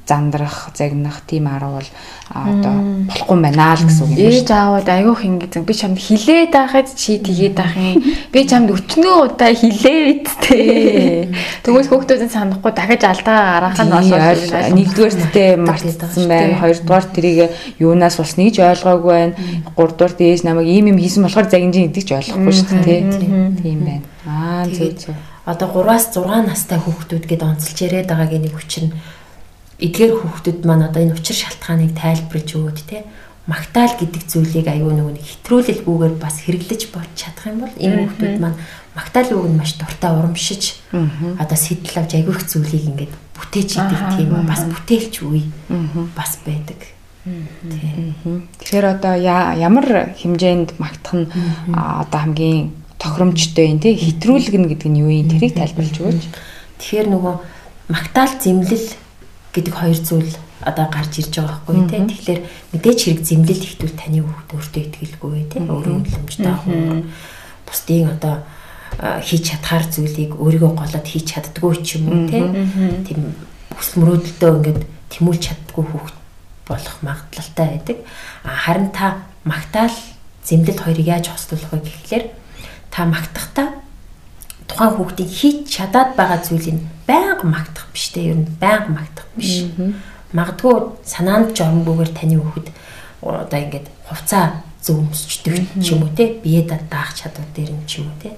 зандрах, 0.08 0.72
загнах 0.74 1.22
тийм 1.28 1.48
арга 1.52 1.78
бол 1.78 1.90
одоо 2.32 2.76
болохгүй 3.12 3.38
байна 3.44 3.76
л 3.76 3.84
гэсэн 3.84 4.04
үг 4.04 4.12
юм 4.12 4.16
байна. 4.16 4.32
Ээж 4.32 4.50
аавад 4.52 4.88
айгүйх 4.88 5.22
ингэдэг 5.28 5.64
би 5.68 5.74
чамд 5.76 6.00
хилээд 6.00 6.52
байхад 6.56 6.88
чи 6.96 7.20
тгээд 7.20 7.60
ах 7.60 7.76
юм. 7.76 8.04
Би 8.32 8.40
чамд 8.48 8.72
өчнөө 8.72 9.16
удаа 9.28 9.52
хилээ 9.52 10.00
биттэй. 10.08 11.28
Тэгвэл 11.64 11.92
хүүхдүүдэн 11.92 12.32
санахгүй 12.32 12.72
дахиж 12.72 13.04
алдаа 13.04 13.40
гаргах 13.60 13.84
нь 13.84 13.92
болов 13.92 14.76
нэгдүгээр 14.76 15.16
тээ 15.36 15.50
мартсан 15.60 16.24
байна. 16.28 16.60
Хоёрдугаар 16.64 17.06
тэрийг 17.12 17.52
юунаас 17.80 18.16
бас 18.16 18.36
нэгж 18.40 18.64
ойлгоогүй 18.64 19.12
байна. 19.12 19.36
Гуравдугаар 19.76 20.16
ээж 20.16 20.48
намайг 20.48 20.68
ийм 20.72 20.92
юм 20.96 21.00
хийсэн 21.04 21.28
болохоор 21.28 21.52
загинжин 21.52 21.92
гэдэг 21.92 22.04
ч 22.08 22.12
ойлгохгүй 22.16 22.54
шүү 22.56 22.80
дээ. 22.84 23.04
Тийм 23.60 23.80
байна. 23.84 24.08
Аа 24.24 24.68
зөв 24.72 24.96
зөв. 24.96 25.16
Одоо 25.48 25.72
3-аас 25.72 26.12
6 26.12 26.28
настай 26.44 26.76
хүүхдүүд 26.76 27.24
гээд 27.24 27.44
онцолж 27.48 27.78
яриад 27.80 28.12
байгаагийн 28.12 28.44
нэг 28.44 28.56
хүчин 28.60 28.92
эдгээр 29.78 30.14
хүүхдүүд 30.18 30.60
маань 30.66 30.88
одоо 30.90 31.02
энэ 31.06 31.14
учир 31.14 31.38
шалтгааныг 31.38 31.94
тайлбарлаж 31.94 32.50
өгөөд 32.58 32.80
те 32.90 33.06
магтаал 33.48 33.96
гэдэг 33.96 34.24
зүйлийг 34.28 34.68
аюу 34.68 34.92
нөгөө 34.92 35.14
нэг 35.16 35.26
хэтрүүлэлгүйгээр 35.26 36.16
бас 36.20 36.36
хэрэглэж 36.44 36.82
болж 36.92 37.12
чадах 37.16 37.48
юм 37.48 37.64
бол 37.64 37.76
энэ 37.80 37.98
хүүхдүүд 38.04 38.36
маань 38.44 38.60
магтаал 38.92 39.30
үг 39.38 39.48
нь 39.48 39.58
маш 39.62 39.72
дуртай 39.80 40.12
урамшиж 40.12 40.64
одоо 41.40 41.58
сэтэл 41.58 42.04
авч 42.04 42.12
аюу 42.20 42.36
их 42.36 42.44
зүйлийг 42.44 42.86
ингээд 42.92 43.14
бүтээж 43.38 43.70
идэг 43.80 44.02
тийм 44.20 44.30
бас 44.44 44.62
бүтээлч 44.68 45.16
үе 45.24 45.48
бас 46.12 46.32
байдаг. 46.44 46.82
Тэгэхээр 48.60 48.86
одоо 49.00 49.14
ямар 49.16 50.12
хэмжээнд 50.20 50.76
магтах 50.82 51.16
нь 51.16 51.28
одоо 51.72 52.20
хамгийн 52.20 52.76
тохиромжтой 53.00 53.72
юм 53.72 53.80
те? 53.80 53.96
Хэтрүүлгэн 53.96 54.66
гэдэг 54.68 54.90
нь 54.92 55.00
юу 55.00 55.12
юм? 55.12 55.32
Тэрийг 55.32 55.56
тайлбарлаж 55.56 55.96
өгөөч. 56.02 56.24
Тэгэхээр 56.84 57.08
нөгөө 57.14 57.36
магтаал 57.94 58.34
зэмлэл 58.42 58.88
гэдэг 59.58 59.74
хоёр 59.74 59.98
зүйл 59.98 60.34
одоо 60.62 60.86
гарч 60.90 61.14
ирж 61.22 61.34
байгаа 61.34 61.60
байхгүй 61.66 61.90
тий. 61.90 62.02
Тэгэхээр 62.06 62.42
мэдээч 62.74 63.00
хэрэг 63.02 63.22
зэмлэл 63.26 63.66
ихтүүл 63.66 63.96
таны 63.98 64.20
хүүхд 64.22 64.50
өөртөө 64.54 64.82
итгэлгүй 64.86 65.34
тий. 65.50 65.62
Өөрөө 65.66 65.94
үнэлэмжтэй 65.98 66.56
хүн 66.62 67.10
бусдын 67.66 68.10
одоо 68.14 68.36
хийж 68.98 69.44
чадхаар 69.54 69.86
зүйлийг 69.90 70.32
өөрийгөө 70.38 70.72
голоод 70.74 71.08
хийж 71.08 71.26
чаддгүй 71.34 71.74
ч 71.86 72.02
юм 72.02 72.06
уу 72.10 72.22
тий. 72.30 72.46
Тийм 73.06 73.38
хүсэл 73.78 74.00
мөрөөдөлтөө 74.02 74.50
ингээд 74.58 74.82
тэмүүлж 75.14 75.42
чаддгүй 75.46 75.86
хүүхд 75.86 76.16
болох 76.68 76.96
магадлалтай 77.06 77.68
байдаг. 77.78 77.98
Харин 78.44 78.90
та 78.90 79.30
магтаал 79.46 79.94
зэмлэл 80.44 80.82
хоёрыг 80.82 81.08
яаж 81.08 81.30
хослуулах 81.30 81.72
вэ 81.72 81.80
гэхлээр 81.86 82.26
та 82.90 83.06
магтахдаа 83.06 83.68
тухайн 84.68 84.94
хүүхдийн 84.96 85.32
хийж 85.38 85.58
чадаад 85.76 86.16
байгаа 86.20 86.40
зүйлийг 86.44 86.80
байнга 87.08 87.44
магтах 87.44 87.88
биш 87.94 88.12
те 88.14 88.20
ер 88.32 88.38
нь 88.38 88.48
байнга 88.62 88.92
магтах 89.00 89.28
биш. 89.36 89.66
Магадгүй 90.32 90.76
санаанд 91.04 91.56
жормгүйгээр 91.58 92.12
таны 92.14 92.36
хүүхэд 92.38 92.68
одоо 93.22 93.60
ингээд 93.60 93.88
хувцаа 94.08 94.46
зөв 94.84 95.00
өмсчдөг 95.04 95.56
ч 95.84 95.86
юм 95.96 96.04
уу 96.04 96.12
те 96.16 96.40
бие 96.44 96.62
даах 96.68 97.16
чадвар 97.16 97.48
дээр 97.56 97.72
нь 97.72 97.88
ч 97.88 98.04
юм 98.04 98.12
уу 98.12 98.20
те. 98.22 98.36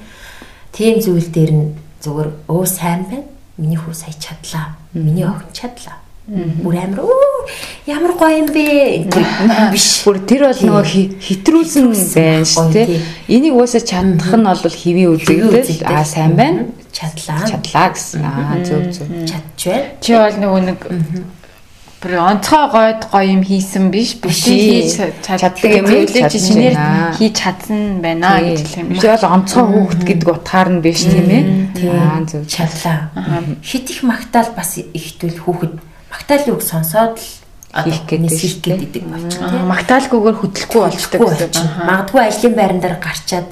Тийм 0.72 1.02
зүйл 1.02 1.30
дээр 1.34 1.52
нь 1.52 1.66
зүгээр 2.04 2.30
өө 2.48 2.66
сайн 2.66 3.10
байна. 3.10 3.28
Миний 3.58 3.76
хүү 3.76 3.94
сая 3.94 4.16
чадлаа. 4.16 4.78
Миний 4.94 5.26
охин 5.28 5.52
чадлаа 5.52 6.09
Бүр 6.30 6.76
амар 6.78 7.00
оо 7.02 7.48
ямар 7.90 8.14
гоё 8.14 8.38
юм 8.38 8.50
бэ? 8.54 9.10
Биш. 9.74 10.06
Бүр 10.06 10.22
тэр 10.30 10.46
бол 10.46 10.62
нөгөө 10.62 10.86
хитрүүлсэн 11.26 11.90
байна 11.90 12.46
шүү 12.46 12.68
дээ. 12.70 13.02
Энийг 13.34 13.58
уусаа 13.58 13.82
чадах 13.82 14.38
нь 14.38 14.46
бол 14.46 14.62
хэвийн 14.62 15.18
үзэгдэл 15.18 15.90
аа 15.90 16.06
сайн 16.06 16.38
байна. 16.38 16.70
Чадлаа. 16.94 17.50
Чадлаа 17.50 17.90
гэсэн. 17.98 18.22
Аа 18.22 18.62
зөв 18.62 18.94
зөв. 18.94 19.10
Байна. 19.10 19.42
Чи 19.58 20.14
бол 20.14 20.38
нөгөө 20.38 20.62
нэг 20.70 20.80
бүр 22.00 22.14
онцгой 22.22 22.66
гойд 22.78 23.02
гоё 23.10 23.26
юм 23.34 23.42
хийсэн 23.42 23.90
биш 23.90 24.22
биш. 24.22 24.46
Хийж 24.46 25.02
чаддаг 25.26 25.66
юм 25.66 25.90
үлээж 25.90 26.38
шинээр 26.38 26.78
хийж 27.18 27.34
чадсан 27.42 28.06
байна 28.06 28.38
гэж 28.38 28.70
хэлэх 28.70 28.78
юм 28.86 28.90
биш 28.94 29.02
бол 29.02 29.34
онцгой 29.34 29.66
хүүхэд 29.66 30.02
гэдэг 30.06 30.30
утгаар 30.30 30.70
нь 30.78 30.82
биш 30.86 31.10
тийм 31.10 31.28
ээ. 31.28 31.44
Аа 31.90 32.22
зөв 32.24 32.46
чадлаа. 32.46 33.10
хит 33.66 33.90
их 33.90 34.06
магтаал 34.06 34.54
бас 34.56 34.78
ихтэл 34.78 35.42
хүүхэд 35.44 35.89
магтаалын 36.20 36.56
үг 36.60 36.64
сонсоод 36.68 37.16
л 37.16 37.86
хийх 37.88 38.04
гэдэг 38.12 38.76
гэдэг 38.76 39.04
болчихно. 39.08 39.64
Магтаалгүйгээр 39.72 40.38
хөдлөхгүй 40.42 40.82
болчтой 40.84 41.20
гэсэн. 41.22 41.68
Магадгүй 41.86 42.22
ажлын 42.28 42.56
байран 42.58 42.80
дээр 42.84 42.98
гарчаад 43.00 43.48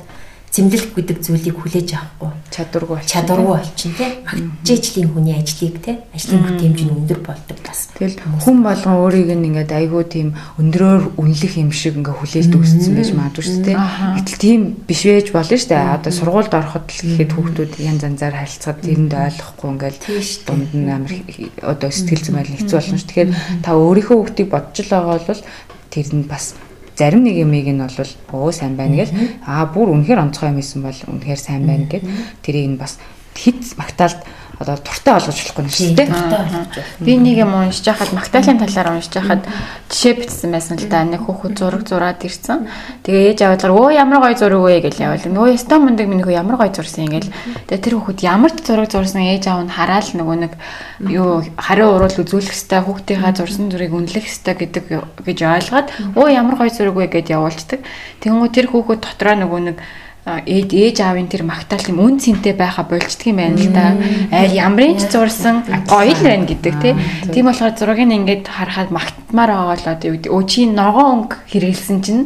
зэмлэлт 0.51 0.91
гэдэг 0.95 1.17
зүйлийг 1.21 1.57
хүлээж 1.59 1.89
авахгүй. 1.93 2.31
чадваргүй 2.47 2.97
чадваргүй 3.03 3.55
болчин 3.59 3.91
тий. 3.93 4.09
Магтжээжлийн 4.25 5.09
хүний 5.11 5.35
ажлыг 5.35 5.75
тий. 5.83 5.95
Ажлын 6.15 6.41
бүтээмж 6.47 6.79
нь 6.87 6.95
өндөр 6.95 7.19
болдог 7.21 7.57
бас. 7.61 7.91
Тэгэл 7.93 8.17
хүн 8.41 8.57
болгон 8.63 8.95
өөрийг 9.03 9.29
нь 9.35 9.47
ингээд 9.51 9.71
айгүй 9.75 10.03
тийм 10.07 10.27
өндрөөр 10.57 11.19
үнэлэх 11.19 11.53
юм 11.59 11.71
шиг 11.75 11.99
ингээд 11.99 12.17
хүлээлт 12.17 12.53
өгсөн 12.57 12.95
байж 12.95 13.11
магадгүй 13.11 13.43
шүү 13.43 13.61
дээ. 13.67 13.77
Гэтэл 14.17 14.39
тийм 14.39 14.61
биш 14.87 15.01
байж 15.03 15.27
болно 15.35 15.57
шүү 15.59 15.71
дээ. 15.75 15.93
Одоо 15.99 16.11
сургуульд 16.15 16.53
ороход 16.55 16.85
л 16.87 17.03
гэхэд 17.05 17.31
хүүхдүүд 17.35 17.71
янз 17.83 18.01
янзаар 18.07 18.35
харилцаад 18.39 18.79
тэрэнд 18.81 19.13
ойлгохгүй 19.13 19.69
ингээд 19.75 19.97
дунд 20.47 20.71
нь 20.73 20.89
амар 20.89 21.13
одоо 21.61 21.89
сэтгэл 21.91 22.23
зүйн 22.23 22.37
байл 22.39 22.55
хэцүү 22.55 22.77
болно 22.79 22.97
шүү. 22.97 23.09
Тэгэхээр 23.11 23.29
та 23.61 23.69
өөрийнхөө 23.75 24.17
хүүхдийг 24.17 24.49
бодож 24.49 24.77
л 24.81 24.93
байгаа 24.95 25.19
бол 25.27 25.41
тэр 25.91 26.07
нь 26.15 26.25
бас 26.25 26.55
зарим 26.97 27.23
нэг 27.23 27.37
юмыг 27.37 27.69
нь 27.69 27.77
бол 27.77 28.49
өө 28.49 28.51
сайн 28.51 28.73
байна 28.73 29.05
гэл. 29.05 29.13
Аа 29.45 29.69
бүр 29.69 29.93
үнэхээр 29.93 30.23
онцгой 30.25 30.49
юм 30.49 30.59
исэн 30.59 30.81
бол 30.81 30.97
үнэхээр 30.97 31.39
сайн 31.39 31.63
байна 31.69 31.85
гэд. 31.85 32.03
Тэрийг 32.41 32.73
нь 32.73 32.81
бас 32.81 32.97
хит 33.37 33.61
магтаалд 33.77 34.25
одоо 34.57 34.77
туртай 34.81 35.13
болгож 35.13 35.37
болохгүй 35.37 35.69
шүү 35.69 35.93
дээ. 35.93 36.09
Би 37.05 37.13
нэг 37.21 37.37
юм 37.45 37.53
уншиж 37.53 37.85
хахад 37.85 38.09
магтаалын 38.17 38.57
талаар 38.57 38.97
уншиж 38.97 39.13
хахад 39.13 39.45
жишээ 39.85 40.13
бичсэн 40.17 40.49
байсан 40.49 40.81
л 40.81 40.89
да. 40.89 41.05
Нэг 41.05 41.21
хүүхэд 41.21 41.61
зураг 41.61 41.85
зураад 41.85 42.25
ирсэн. 42.25 42.65
Тэгээ 43.05 43.37
ээж 43.37 43.39
аваад 43.45 43.69
өө 43.69 43.93
ямар 43.93 44.17
гоё 44.25 44.33
зураг 44.33 44.61
вэ 44.65 44.81
гэж 44.81 44.97
явал. 44.97 45.29
Нөгөө 45.29 45.53
ястаа 45.53 45.77
мундаг 45.77 46.09
минь 46.09 46.25
хөө 46.25 46.33
ямар 46.41 46.57
гоё 46.57 46.73
зурсан 46.73 47.05
ингээл. 47.05 47.29
Тэгээ 47.69 47.85
тэр 47.85 47.95
хүүхэд 48.01 48.19
ямар 48.25 48.51
ч 48.57 48.65
зураг 48.65 48.89
зурсан 48.89 49.21
ээж 49.21 49.45
аав 49.45 49.61
нь 49.61 49.75
хараад 49.77 50.07
нөгөө 50.17 50.37
нэг 50.41 50.53
юу 51.05 51.45
хариу 51.53 51.93
уруул 51.93 52.17
үзүүлэх 52.17 52.57
хэвээр 52.57 52.85
хүүхдийнхаа 52.89 53.33
зурсан 53.37 53.69
зургийг 53.69 53.93
үнэлэх 53.93 54.25
хэвээр 54.25 54.57
гэдэг 54.57 54.83
гэж 55.21 55.39
ойлгоод 55.45 55.87
өө 56.17 56.27
ямар 56.33 56.57
гоё 56.57 56.73
зураг 56.73 56.97
вэ 56.97 57.05
гэд 57.13 57.29
явуулцдаг. 57.29 57.85
Тэгвэл 58.25 58.49
тэр 58.49 58.67
хүүхэд 58.73 59.05
дотроо 59.05 59.35
нөгөө 59.37 59.61
нэг 59.69 59.77
ээж 60.27 60.69
ээж 60.75 60.98
аавын 61.01 61.31
тэр 61.31 61.48
магтаал 61.48 61.88
юм 61.88 62.03
үн 62.03 62.19
цэнтэй 62.19 62.51
байха 62.51 62.84
болчдөг 62.84 63.31
юм 63.31 63.39
байна 63.39 63.55
л 63.55 63.72
да. 63.72 63.96
Айл 64.36 64.53
ямрын 64.53 65.00
ч 65.00 65.07
зурсан 65.07 65.63
гоё 65.88 66.12
л 66.12 66.24
байна 66.27 66.43
гэдэг 66.43 66.75
тийм 67.31 67.46
болохоор 67.48 67.74
зургийг 67.79 68.12
ингээд 68.12 68.43
харахад 68.51 68.91
магтмаар 68.91 69.51
байгаа 69.55 69.77
л 69.79 69.88
одоо 69.88 70.07
юу 70.12 70.19
гэдэг 70.19 70.48
чи 70.51 70.67
ногоон 70.67 71.31
өнгө 71.31 71.36
хэрэгэлсэн 71.48 71.98
чинь 72.03 72.24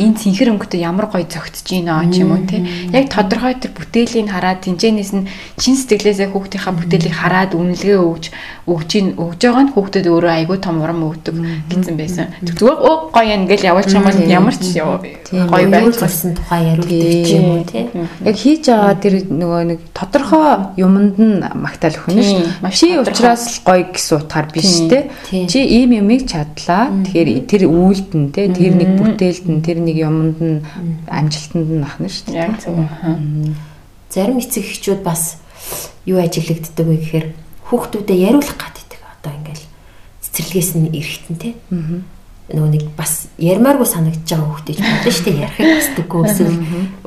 энэ 0.00 0.16
цэнхэр 0.16 0.52
өнгөтэй 0.56 0.80
ямар 0.80 1.12
гоё 1.12 1.28
зөгтөж 1.28 1.64
гинэ 1.68 2.08
ч 2.08 2.24
юм 2.24 2.32
уу 2.32 2.42
те. 2.48 2.64
Яг 2.88 3.12
тодорхой 3.12 3.60
тэр 3.60 3.76
бүтээлийн 3.76 4.32
хараад 4.32 4.64
тэнцэнээс 4.64 5.12
нь 5.12 5.28
чин 5.60 5.76
сэтгэлээсээ 5.76 6.32
хүүхдийнхаа 6.32 6.72
бүтээлийг 6.72 7.12
хараад 7.12 7.52
үнэлгээ 7.52 7.98
өгж 8.00 8.24
өгж 8.64 8.90
ин 8.96 9.06
өгж 9.18 9.40
байгаа 9.42 9.64
нь 9.68 9.72
хүүхдэд 9.74 10.06
өөрөө 10.06 10.32
айгүй 10.40 10.58
том 10.62 10.80
урам 10.80 11.02
өгдөг 11.04 11.34
гэсэн 11.68 11.94
байсан. 11.98 12.30
Зүгээр 12.40 12.78
оо 12.78 13.10
гоё 13.10 13.28
юм 13.28 13.44
ингээл 13.44 13.68
явуулчих 13.74 13.98
юм 13.98 14.06
бол 14.06 14.20
ямар 14.22 14.54
ч 14.54 14.78
гоё 14.78 15.66
байх 15.66 15.90
тухай 15.98 16.62
яриулдаг 16.70 17.41
юм 17.42 17.58
уу 17.58 17.66
тий. 17.66 17.84
Яг 18.22 18.36
хийж 18.38 18.70
байгаа 18.70 18.94
тэр 19.02 19.14
нөгөө 19.26 19.62
нэг 19.74 19.80
тодорхой 19.90 20.72
юмд 20.78 21.18
нь 21.18 21.42
магтаал 21.42 21.98
өхнө 21.98 22.22
шүү. 22.22 22.70
Чи 22.70 22.96
учраас 23.02 23.42
л 23.50 23.58
гоё 23.66 23.84
гэсэн 23.90 24.14
утгаар 24.22 24.46
биш 24.54 24.70
тий. 24.86 25.10
Чи 25.50 25.58
ийм 25.58 25.98
юмыг 25.98 26.30
чадлаа. 26.30 26.94
Тэгэхээр 27.04 27.30
тэр 27.50 27.62
үйлд 27.66 28.10
нь 28.14 28.30
тий 28.30 28.46
тэр 28.46 28.72
нэг 28.78 28.90
бүтээлд 28.96 29.46
нь 29.50 29.60
тэр 29.66 29.78
нэг 29.82 29.96
юмд 29.98 30.38
нь 30.38 30.62
амжилтанд 31.10 31.70
нь 31.74 31.84
ахна 31.84 32.08
шүү. 32.08 32.32
Яг 32.32 32.56
зөв. 32.62 32.78
Зарим 34.08 34.38
эцэг 34.38 34.64
эхчүүд 34.64 35.02
бас 35.02 35.42
юу 36.06 36.22
ажиглагддаг 36.22 36.86
вэ 36.86 36.96
гэхээр 37.02 37.26
хүүхдүүдэд 37.66 38.18
яриулах 38.22 38.56
гаддаг. 38.56 39.00
Одоо 39.18 39.32
ингээл 39.34 39.66
цэцэрлэгээс 40.22 40.70
нь 40.78 40.92
эрэхтэн 40.94 41.36
тий. 41.36 41.54
Аа 41.68 42.21
нөгөө 42.52 42.70
нэг 42.72 42.84
бас 42.96 43.28
ярмааргүй 43.40 43.88
санагдаж 43.88 44.28
байгаа 44.28 44.48
хүүхдэж 44.52 44.78
болно 44.80 45.10
шүү 45.12 45.24
дээ. 45.26 45.42
Ярихыг 45.42 45.68
хүсдэггүй 45.72 46.20
эсвэл 46.28 46.58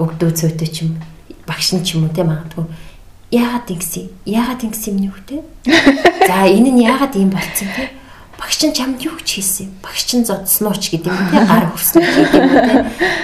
өгдөө 0.01 0.29
цөөтэй 0.35 0.69
ч 0.69 0.75
юм 0.85 0.91
багш 1.45 1.67
нь 1.73 1.83
ч 1.85 1.95
юм 1.95 2.05
уу 2.05 2.13
те 2.13 2.25
магадгүй. 2.25 2.65
Яагаад 3.31 3.69
ингэсэн 3.69 4.05
яагаад 4.25 4.61
ингэсэн 4.65 4.91
юм 4.93 4.99
нүхтэй 5.09 5.39
за 6.25 6.35
энэ 6.49 6.71
нь 6.73 6.83
яагаад 6.85 7.13
ийм 7.15 7.29
болцсон 7.29 7.69
те? 7.73 7.93
Багш 8.37 8.59
нь 8.65 8.73
чамд 8.75 8.99
юу 9.05 9.17
ч 9.21 9.41
хийсэн? 9.41 9.69
Багш 9.81 10.05
нь 10.13 10.25
зодсноо 10.25 10.73
ч 10.73 10.93
гэдэг 10.93 11.13
юм 11.13 11.27
те? 11.29 11.39
Гар 11.45 11.65
хөрсөн 11.69 12.01
гэдэг 12.01 12.41
юм 12.41 12.53
те? 12.65 12.75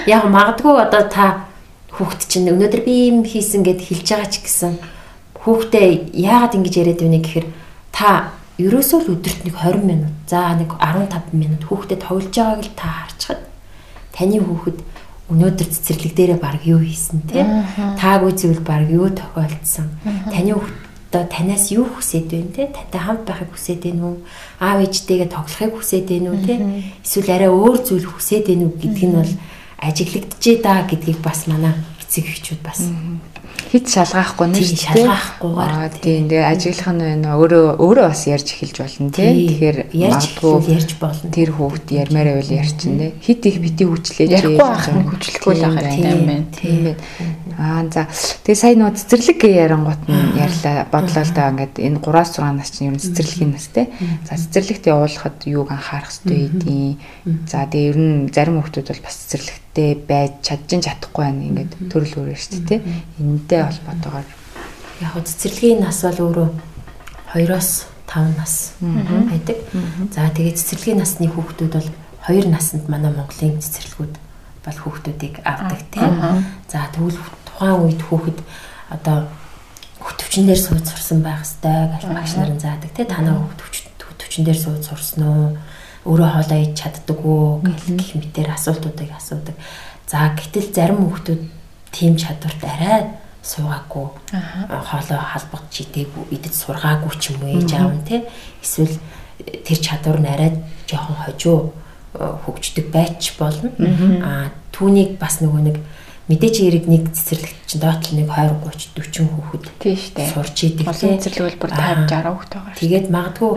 Яг 0.05 0.25
магадгүй 0.29 0.75
одоо 0.77 1.03
та 1.09 1.25
хүүхд 1.91 2.29
чинь 2.29 2.49
өнөөдөр 2.53 2.81
би 2.85 2.93
ийм 3.09 3.25
хийсэн 3.25 3.65
гэд 3.65 3.81
хэлж 3.83 4.07
байгаа 4.09 4.29
ч 4.31 4.35
гэсэн 4.41 4.73
хүүхдээ 5.41 6.13
яагаад 6.15 6.55
ингэж 6.55 6.73
яриад 6.77 7.01
байна 7.01 7.19
гэхээр 7.19 7.47
та 7.91 8.31
ерөөсөө 8.67 8.99
л 9.01 9.13
өдөрт 9.17 9.41
нэг 9.47 9.55
20 9.57 9.83
минут 9.85 10.13
за 10.29 10.53
нэг 10.53 10.77
15 10.77 11.33
минут 11.33 11.61
хүүхдэд 11.65 12.05
тоглож 12.05 12.35
байгааг 12.35 12.61
л 12.61 12.71
та 12.77 12.87
харчихад 12.87 13.41
таны 14.13 14.37
хүүхэд 14.39 14.77
өнөөдөр 15.31 15.67
цэцэрлэг 15.71 16.13
дээрээ 16.15 16.39
баг 16.43 16.59
юу 16.67 16.83
хийсэн 16.83 17.23
те? 17.23 17.47
Таагүй 17.95 18.35
зүйл 18.35 18.59
баг 18.59 18.91
юу 18.91 19.07
тохиолдсон? 19.07 19.87
Таны 20.27 20.59
хүүхдээ 20.59 21.23
танаас 21.31 21.71
юу 21.71 21.87
хүсэж 21.87 22.27
байна 22.27 22.51
те? 22.51 22.67
Тантай 22.67 22.99
хамт 22.99 23.23
байхыг 23.23 23.55
хүсэж 23.55 23.79
байна 23.79 24.03
уу 24.11 24.17
аав 24.59 24.83
ээжтэйгээ 24.83 25.29
тоглохыг 25.31 25.73
хүсэж 25.79 26.03
байна 26.03 26.29
уу 26.35 26.39
те 26.43 26.55
эсвэл 26.99 27.31
арай 27.31 27.51
өөр 27.51 27.77
зүйл 27.79 28.07
хүсэж 28.11 28.43
байна 28.51 28.67
уу 28.67 28.75
гэдг 28.75 29.01
нь 29.07 29.15
бол 29.15 29.33
ажиглагдчихэ 29.79 30.61
да 30.61 30.83
гэдгийг 30.83 31.19
бас 31.23 31.47
манай 31.47 31.73
эцэг 32.03 32.27
эхчүүд 32.27 32.61
бас 32.61 32.79
хит 33.69 33.85
шалгаахгүй 33.91 34.47
нэ 34.49 34.57
тийм 34.57 34.79
шалгаахгүйгээр 34.81 35.93
тийм. 36.01 36.23
тэгээ 36.31 36.49
ажиглах 36.49 36.89
нь 36.95 37.03
байна 37.05 37.29
өөрөө 37.37 37.65
өөрөө 37.77 38.05
бас 38.09 38.23
ярьж 38.25 38.47
эхэлж 38.55 38.77
болно 38.81 39.09
тийм 39.13 39.35
тэгэхээр 39.45 39.77
магадгүй 39.93 40.53
ярьж 40.73 40.91
болно. 40.97 41.29
тэр 41.29 41.49
хүүхд 41.53 41.87
ярмаар 41.93 42.27
байвал 42.33 42.51
ярьчин 42.57 42.93
тийм 42.97 43.13
хит 43.21 43.41
их 43.45 43.57
бити 43.61 43.83
хүчлээж 43.85 44.29
ярихгүй 44.31 44.65
ах 44.65 44.87
нь 44.89 45.05
хүчлэхгүй 45.05 45.53
л 45.53 45.65
ах 45.69 45.77
юм 45.93 46.23
байна 46.25 46.47
тийм 46.57 46.79
байна 46.89 46.99
аа 47.61 47.85
за. 47.91 48.07
Тэгээ 48.41 48.57
сая 48.57 48.75
нөө 48.79 48.97
цэцэрлэг 48.97 49.41
ярангуут 49.45 50.01
нь 50.09 50.33
ярьлаа. 50.39 50.87
Бодлоо 50.89 51.23
л 51.23 51.33
да 51.35 51.51
ингээд 51.51 51.75
энэ 51.77 51.99
3-6 52.01 52.57
нас 52.57 52.69
чинь 52.73 52.89
ер 52.89 52.95
нь 52.97 53.03
цэцэрлэгийн 53.03 53.51
нас 53.53 53.67
тийм 53.69 53.87
за 54.25 54.33
цэцэрлэгт 54.39 54.89
явуулахад 54.89 55.37
юуг 55.45 55.69
анхаарах 55.69 56.09
хэрэгтэй 56.09 56.97
юм 57.27 57.45
за 57.45 57.67
тэгээ 57.69 57.89
ер 57.91 57.97
нь 57.99 58.33
зарим 58.33 58.61
хүүхдүүд 58.63 58.87
бол 58.89 59.05
бас 59.05 59.15
цэцэрлэгтээ 59.71 60.07
байж 60.07 60.31
чадчих 60.43 60.83
чадахгүй 60.83 61.23
байна 61.23 61.47
ингээд 61.47 61.71
төрөл 61.87 62.15
өөрөөр 62.19 62.39
шүү 62.39 62.59
дээ 62.67 62.79
тийм 62.83 62.83
энэтэй 63.19 63.61
холбоотойгоор. 63.63 64.27
Яг 64.99 65.13
цэцэрлэгийн 65.23 65.79
нас 65.79 66.03
бол 66.03 66.19
өөрөө 66.19 66.49
2-оос 67.31 67.69
5 68.07 68.35
нас 68.35 68.75
байдаг. 68.79 69.57
За 70.11 70.27
тэгээд 70.27 70.59
цэцэрлэгийн 70.59 70.99
насны 70.99 71.27
хүүхдүүд 71.31 71.71
бол 71.71 71.89
2 72.27 72.51
наснд 72.51 72.85
манай 72.91 73.11
Монголын 73.15 73.63
цэцэрлэгүүд 73.63 74.15
бол 74.67 74.79
хүүхдүүдийг 74.83 75.35
авдаг 75.47 75.81
тийм. 75.87 76.43
За 76.67 76.91
тэгвэл 76.91 77.19
тухайн 77.47 77.79
үед 77.87 78.01
хүүхэд 78.03 78.39
одоо 78.91 79.31
хөтөвчн 80.03 80.51
дээр 80.51 80.59
сууж 80.59 80.83
сурсан 80.83 81.23
байх 81.23 81.47
хэвээр 81.47 81.95
гэж 81.95 82.03
багш 82.11 82.33
нарын 82.35 82.59
заадаг 82.59 82.91
тий 82.91 83.07
танаа 83.07 83.47
хөтөвчн 83.47 84.43
дээр 84.43 84.59
сууж 84.59 84.83
сурсан 84.83 85.23
уу 85.23 85.47
өөрөө 86.05 86.29
хоолоо 86.33 86.59
иж 86.65 86.73
чаддаг 86.77 87.19
уу 87.25 87.61
гэх 87.61 88.15
мэтээр 88.17 88.49
асуултуудыг 88.57 89.11
асуудаг. 89.13 89.55
За 90.09 90.33
гэтэл 90.33 90.73
зарим 90.73 91.05
хүүхдүүд 91.05 91.41
тийм 91.93 92.17
чадварт 92.17 92.61
арай 92.65 92.99
суугаагүй 93.41 94.07
хоолоо 94.69 95.21
халбагч 95.21 95.65
чидээгүй 95.73 96.23
идэж 96.35 96.53
сургаагүй 96.53 97.13
ч 97.17 97.33
юм 97.33 97.41
уу 97.41 97.57
ээж 97.57 97.71
аав 97.77 97.93
нь 97.97 98.05
тий 98.05 98.21
эсвэл 98.61 98.97
тэр 99.65 99.79
чадвар 99.81 100.19
нь 100.21 100.29
арай 100.29 100.51
жоохон 100.89 101.17
хожуу 101.25 101.59
хөгждөг 102.13 102.91
байж 102.93 103.33
болно. 103.39 103.69
Аа 104.25 104.53
түүнийг 104.73 105.17
бас 105.17 105.41
нөгөө 105.41 105.61
нэг 105.69 105.77
мэдээж 106.29 106.55
эрэг 106.63 106.85
нэг 106.87 107.03
цэцэрлэгт 107.11 107.59
чинь 107.65 107.81
доотлол 107.81 108.15
нэг 108.19 108.29
20 108.29 108.61
30 108.93 108.99
40 108.99 109.31
хүүхэд 109.31 109.65
Тийм 109.79 109.95
шүү 109.97 110.13
дээ. 110.15 110.29
сурч 110.31 110.57
идэг 110.63 110.87
Олон 110.87 111.17
цэцэрлэг 111.19 111.57
бүр 111.59 111.71
50 111.71 112.07
60 112.07 112.29
хүүхэд 112.29 112.51
байгаа. 112.55 112.75
Тэгээд 112.77 113.07
магадгүй 113.09 113.51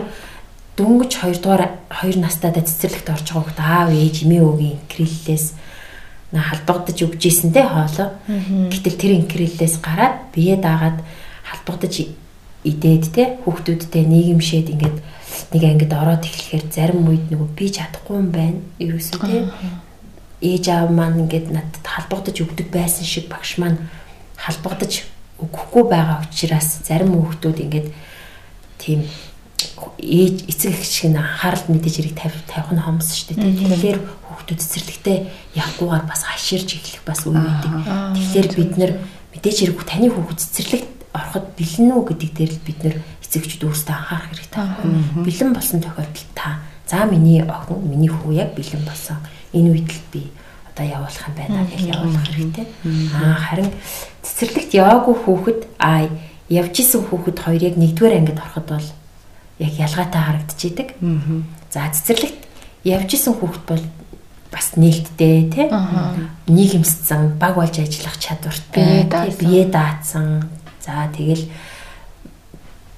дөнгөж 0.75 1.11
2 1.23 1.39
дугаар 1.39 1.79
2 1.89 2.19
настайдаа 2.19 2.63
цэцэрлэгт 2.67 3.09
орж 3.09 3.27
байгаа 3.31 3.43
хүүхэд 3.43 3.59
аав 3.63 3.89
ээж 3.95 4.15
эмээ 4.27 4.43
өвгийн 4.43 4.75
инкриллээс 4.75 5.45
на 6.35 6.41
халбагдаж 6.43 6.97
өгч 6.99 7.21
ийсэн 7.31 7.55
те 7.55 7.63
хоолоо. 7.63 8.19
Гэтэл 8.27 8.99
тэр 8.99 9.11
инкриллээс 9.23 9.79
гараад 9.79 10.35
бие 10.35 10.59
даагаад 10.59 10.99
халбагдаж 11.47 12.11
идээд 12.67 13.03
те 13.15 13.23
хүүхдүүдтэй 13.47 14.03
нийгэмшээд 14.03 14.67
ингээд 14.75 14.97
нэг 15.55 15.63
ангид 15.63 15.93
ороод 15.95 16.27
эхлэхээр 16.27 16.65
зарим 16.67 17.07
үед 17.07 17.31
нөгөө 17.31 17.49
би 17.55 17.65
чадахгүй 17.71 18.15
юм 18.19 18.29
байна. 18.35 18.59
Ерөөсөө 18.83 19.19
те 19.23 19.47
ээж 20.43 20.65
аав 20.75 20.91
маань 20.91 21.23
ингээд 21.23 21.55
надад 21.55 21.85
халбагдаж 21.87 22.35
өгдөг 22.43 22.67
байсан 22.67 23.07
шиг 23.07 23.31
багш 23.31 23.55
маань 23.61 23.79
халбагдаж 24.35 25.07
өгөхгүй 25.39 25.83
байгаа 25.87 26.25
учраас 26.27 26.83
зарим 26.83 27.15
хүүхдүүд 27.15 27.57
ингээд 27.63 27.87
тийм 28.81 29.07
ээж 29.99 30.35
эцэг 30.51 30.71
эх 30.75 30.83
шиг 30.83 31.11
н 31.11 31.19
анхаарал 31.19 31.65
мэдээж 31.71 31.95
хэрэг 31.99 32.15
тавь 32.15 32.37
тавих 32.47 32.71
нь 32.75 32.83
хомс 32.83 33.09
шүү 33.11 33.35
дээ. 33.39 33.55
Тэгэхээр 33.65 33.99
хүүхдүүд 34.01 34.59
цэцэрлэгтээ 34.61 35.17
явахгүйгээр 35.55 36.05
бас 36.05 36.21
хаширж 36.27 36.69
эхлэх 36.75 37.03
бас 37.07 37.21
үе 37.25 37.39
үүдэг. 37.39 37.73
Тэгэхээр 38.15 38.47
бид 38.55 38.73
нэр 38.75 38.91
мэдээж 39.33 39.57
хэрэг 39.63 39.79
таны 39.87 40.07
хүүхэд 40.11 40.39
цэцэрлэгт 40.43 40.91
ороход 41.15 41.45
бэлэн 41.55 41.91
үү 41.95 42.03
гэдэг 42.11 42.31
дээр 42.35 42.51
л 42.51 42.65
бид 42.67 42.79
нэр 42.83 42.95
эцэгчд 43.23 43.61
өөрсдөө 43.63 43.95
анхаарах 43.95 44.29
хэрэгтэй. 44.35 44.63
Бэлэн 45.23 45.51
болсон 45.55 45.79
тохиолдолд 45.79 46.31
та 46.35 46.59
за 46.87 47.07
миний 47.07 47.41
охин 47.43 47.79
миний 47.87 48.11
хүү 48.11 48.31
яг 48.35 48.51
бэлэн 48.55 48.83
болсон. 48.83 49.19
Энэ 49.55 49.71
үед 49.71 49.89
л 49.91 50.03
би 50.11 50.21
одоо 50.75 50.85
явуулах 50.85 51.23
юм 51.23 51.35
байна 51.39 51.63
гэж 51.71 51.81
явуулах 51.87 52.25
хэрэгтэй. 52.27 52.67
Аа 53.15 53.39
харин 53.39 53.71
цэцэрлэгт 54.23 54.71
яваагүй 54.75 55.15
хүүхэд 55.23 55.59
аа 55.79 56.11
явж 56.51 56.75
исэн 56.83 57.01
хүүхэд 57.07 57.37
хоёр 57.39 57.61
яг 57.63 57.75
нэгдүгээр 57.79 58.17
ангид 58.19 58.39
ороход 58.43 58.67
бол 58.67 58.87
яг 59.59 59.73
ялгаатай 59.79 60.21
харагдчихийдэг. 60.21 60.89
За 61.71 61.87
цэцэрлэгт 61.91 62.41
явж 62.83 63.09
исэн 63.15 63.33
хүүхэд 63.39 63.65
бол 63.67 63.85
бас 64.51 64.75
нээлттэй 64.75 65.51
тий 65.51 65.67
нийгэмссэн 66.47 67.35
баг 67.39 67.55
болж 67.55 67.75
ажиллах 67.79 68.15
чадвартай 68.19 69.07
бие 69.39 69.65
даацсан 69.67 70.47
за 70.79 71.09
тэгэл 71.11 71.49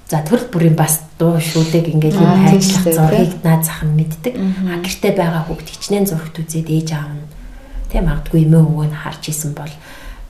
за 0.08 0.22
төрөл 0.22 0.48
бүрийн 0.52 0.76
бас 0.76 1.02
дуу 1.18 1.40
шүлэг 1.40 1.88
ингээд 1.88 2.16
юм 2.16 2.34
хайжлах 2.46 2.86
зургийг 2.86 3.32
наад 3.42 3.64
зах 3.64 3.82
нь 3.82 3.96
мэддэг. 3.98 4.34
А 4.38 4.78
гэртээ 4.80 5.12
байгаа 5.18 5.42
хүүхд 5.48 5.68
хичнээн 5.68 6.06
зургт 6.06 6.38
үзээд 6.38 6.68
ээж 6.70 6.88
аав 6.94 7.12
нь 7.12 7.26
тий 7.90 8.00
магадгүй 8.00 8.44
эмээ 8.46 8.62
өвгөө 8.62 8.86
нь 8.88 9.00
харж 9.02 9.22
исэн 9.32 9.52
бол 9.58 9.72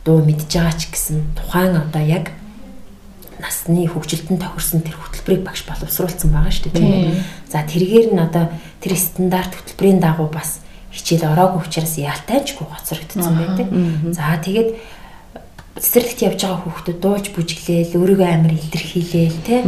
дуу 0.02 0.25
мэдж 0.25 0.49
байгаа 0.49 0.75
ч 0.75 0.88
гэсэн 0.90 1.37
тухайн 1.37 1.76
одоо 1.76 2.02
яг 2.02 2.32
насны 3.38 3.87
хөгжилтөнд 3.87 4.42
тохирсон 4.42 4.83
тэр 4.83 4.97
хөтөлбөрийг 4.99 5.42
багш 5.47 5.62
боловсруулсан 5.66 6.30
байгаа 6.30 6.52
шүү 6.52 6.71
дээ. 6.75 7.23
За 7.47 7.62
тэргээр 7.62 8.14
нь 8.14 8.21
одоо 8.23 8.50
тэр 8.83 8.92
стандарт 8.99 9.54
хөтөлбөрийн 9.54 10.02
дагуу 10.02 10.28
бас 10.30 10.61
хичээл 10.90 11.30
ороогүй 11.30 11.62
учраас 11.62 11.95
яалтайчгүй 11.99 12.66
гоцрогдсон 12.66 13.35
байдаг. 13.38 13.66
За 14.11 14.35
тэгээд 14.42 14.71
цэцэрлэгт 15.78 16.21
явж 16.26 16.40
байгаа 16.42 16.61
хүүхдүүд 16.66 16.99
дуулж 16.99 17.26
бүжиглээл 17.35 17.99
өөрийгөө 17.99 18.28
амар 18.28 18.52
илэрхийлээл 18.59 19.38
тийм 19.47 19.64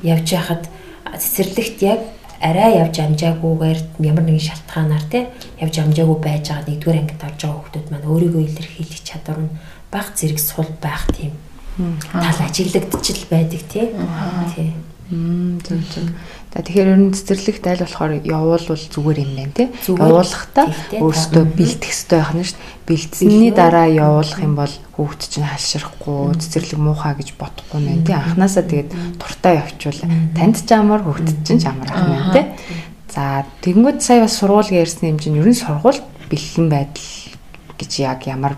явж 0.00 0.26
яхад 0.32 0.64
цэцэрлэгт 1.12 1.78
яг 1.84 2.00
арай 2.40 2.80
явж 2.80 2.96
амжаагүйгээр 3.04 3.80
ямар 4.00 4.24
нэгэн 4.24 4.46
шалтгаанаар 4.48 5.04
тийм 5.12 5.26
явж 5.60 5.74
амжаагүй 5.76 6.18
байж 6.24 6.44
байгаа 6.48 6.68
нэгдүгээр 6.68 7.00
ангид 7.00 7.22
орж 7.24 7.40
байгаа 7.40 7.56
хүүхдүүд 7.60 7.86
маань 7.92 8.08
өөрийгөө 8.12 8.42
илэрхийлэх 8.48 9.02
чадвар 9.04 9.38
нь 9.44 9.54
баг 9.92 10.06
зэрэг 10.16 10.40
сул 10.40 10.70
байх 10.80 11.04
тийм 11.12 11.32
тал 12.12 12.40
ажиглагдчихл 12.46 13.26
байдаг 13.30 13.62
тий. 13.68 13.90
Тий. 14.54 14.72
Мм 15.10 15.60
зөв 15.62 15.80
зөв. 15.92 16.08
Тэгэхээр 16.56 16.88
ер 16.88 16.98
нь 16.98 17.12
цэцэрлэгт 17.12 17.64
аль 17.68 17.84
болохоор 17.84 18.12
явуулвал 18.24 18.80
зүгээр 18.80 19.18
юм 19.22 19.32
байна 19.36 19.54
тий. 19.54 19.68
Явуулахдаа 19.92 20.72
өөртөө 20.96 21.44
бэлтгэх 21.52 21.92
хэрэгтэй 21.92 22.18
байх 22.18 22.32
нь 22.32 22.48
шүү 22.48 22.56
дээ. 22.56 22.88
Бэлдсэний 22.88 23.52
дараа 23.52 23.86
явуулах 23.92 24.40
юм 24.40 24.56
бол 24.56 24.74
хүүхд 24.96 25.20
чинь 25.28 25.44
халширахгүй, 25.44 26.40
цэцэрлэг 26.40 26.80
муухай 26.80 27.12
гэж 27.12 27.36
бодохгүй 27.36 27.80
нэ 27.84 28.08
тий. 28.08 28.16
Анханасаа 28.16 28.64
тэгээд 28.64 28.90
дуртай 29.20 29.60
явчвал 29.60 30.00
танд 30.32 30.56
ч 30.64 30.70
амар 30.72 31.04
хүүхд 31.04 31.28
чинь 31.44 31.60
ч 31.60 31.68
амар 31.68 31.92
ах 31.92 32.08
нэ 32.08 32.18
тий. 32.32 32.44
За 33.12 33.44
тэгэнгүүт 33.60 34.00
сая 34.00 34.24
бас 34.24 34.40
сургууль 34.40 34.72
ярьсан 34.72 35.12
юм 35.12 35.20
чинь 35.20 35.36
ер 35.36 35.44
нь 35.44 35.54
сургууль 35.54 36.00
бэлхэн 36.32 36.72
байдал 36.72 37.08
гэж 37.76 37.92
яг 38.00 38.24
ямар 38.24 38.56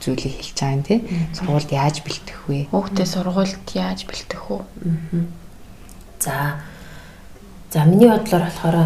зүйлийг 0.00 0.34
хэлж 0.40 0.56
байгаа 0.56 0.74
юм 0.74 0.82
тий. 0.82 0.98
Сургуульд 1.36 1.70
яаж 1.70 1.96
бэлтэх 2.00 2.38
вэ? 2.48 2.66
Хүүхдээ 2.72 3.06
сургуульд 3.06 3.68
яаж 3.76 4.00
бэлтэх 4.08 4.42
вэ? 4.48 4.58
За. 6.20 6.60
За 7.72 7.84
миний 7.84 8.08
бодлоор 8.08 8.44
болохоор 8.48 8.76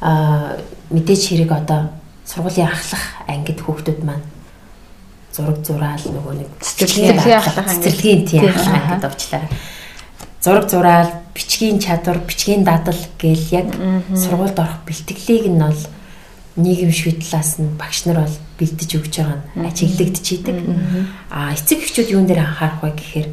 аа 0.00 0.56
мэдээч 0.90 1.22
хэрэг 1.28 1.52
одоо 1.52 1.92
сургуулийн 2.24 2.68
ахлах 2.68 3.04
ангид 3.28 3.60
хүүхдүүд 3.60 4.00
маань 4.04 4.26
зураг 5.32 5.58
зураал 5.62 6.02
нөгөө 6.02 6.34
нэг 6.40 6.48
цэцэрлэгийн 6.60 7.20
цэцэрлэгийн 7.22 8.22
тийм 8.26 8.44
ахлах 8.48 8.84
ангид 8.88 9.04
овчлаа. 9.04 9.44
Зураг 10.42 10.66
зураал, 10.70 11.10
бичгийн 11.34 11.78
чадвар, 11.78 12.18
бичгийн 12.24 12.64
дадал 12.64 13.00
гээл 13.20 13.46
яг 13.52 13.68
сургуульд 14.16 14.58
орох 14.58 14.82
бэлтгэлийг 14.86 15.46
нь 15.50 15.60
бол 15.62 15.82
нийгэм 16.58 16.92
швед 16.92 17.22
талаас 17.22 17.62
нь 17.62 17.78
багш 17.78 18.04
нар 18.04 18.26
бол 18.26 18.36
бэлдэж 18.58 18.90
өгч 18.98 19.14
байгаа 19.22 19.38
нь 19.54 19.66
ажиглагдчихийдэг. 19.70 20.56
А 21.30 21.54
эцэг 21.54 21.86
эхчүүд 21.86 22.12
юун 22.12 22.26
дээр 22.26 22.42
анхаарах 22.42 22.82
вэ 22.82 22.90
гэхээр 22.98 23.28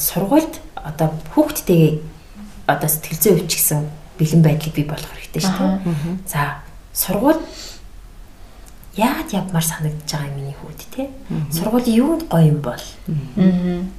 сургуульд 0.00 0.54
одоо 0.74 1.12
хүүхдтэйгээ 1.36 1.92
одоо 2.66 2.88
сэтгэл 2.88 3.20
зүйн 3.20 3.36
өвч 3.44 3.52
гэсэн 3.52 3.80
бэлэн 4.18 4.42
байдлыг 4.42 4.74
бий 4.74 4.86
болгох 4.88 5.12
хэрэгтэй 5.12 5.42
шүү 5.44 5.56
дээ. 5.60 6.24
За 6.24 6.64
сургууль 6.92 7.40
яад 8.96 9.28
явмаар 9.32 9.64
санагдаж 9.64 10.08
байгаа 10.08 10.28
юм 10.28 10.36
миний 10.36 10.56
хүүд 10.56 10.80
те. 10.92 11.08
Сургуулийн 11.52 11.96
юунд 11.96 12.22
гоё 12.28 12.48
юм 12.52 12.60
бол 12.60 12.84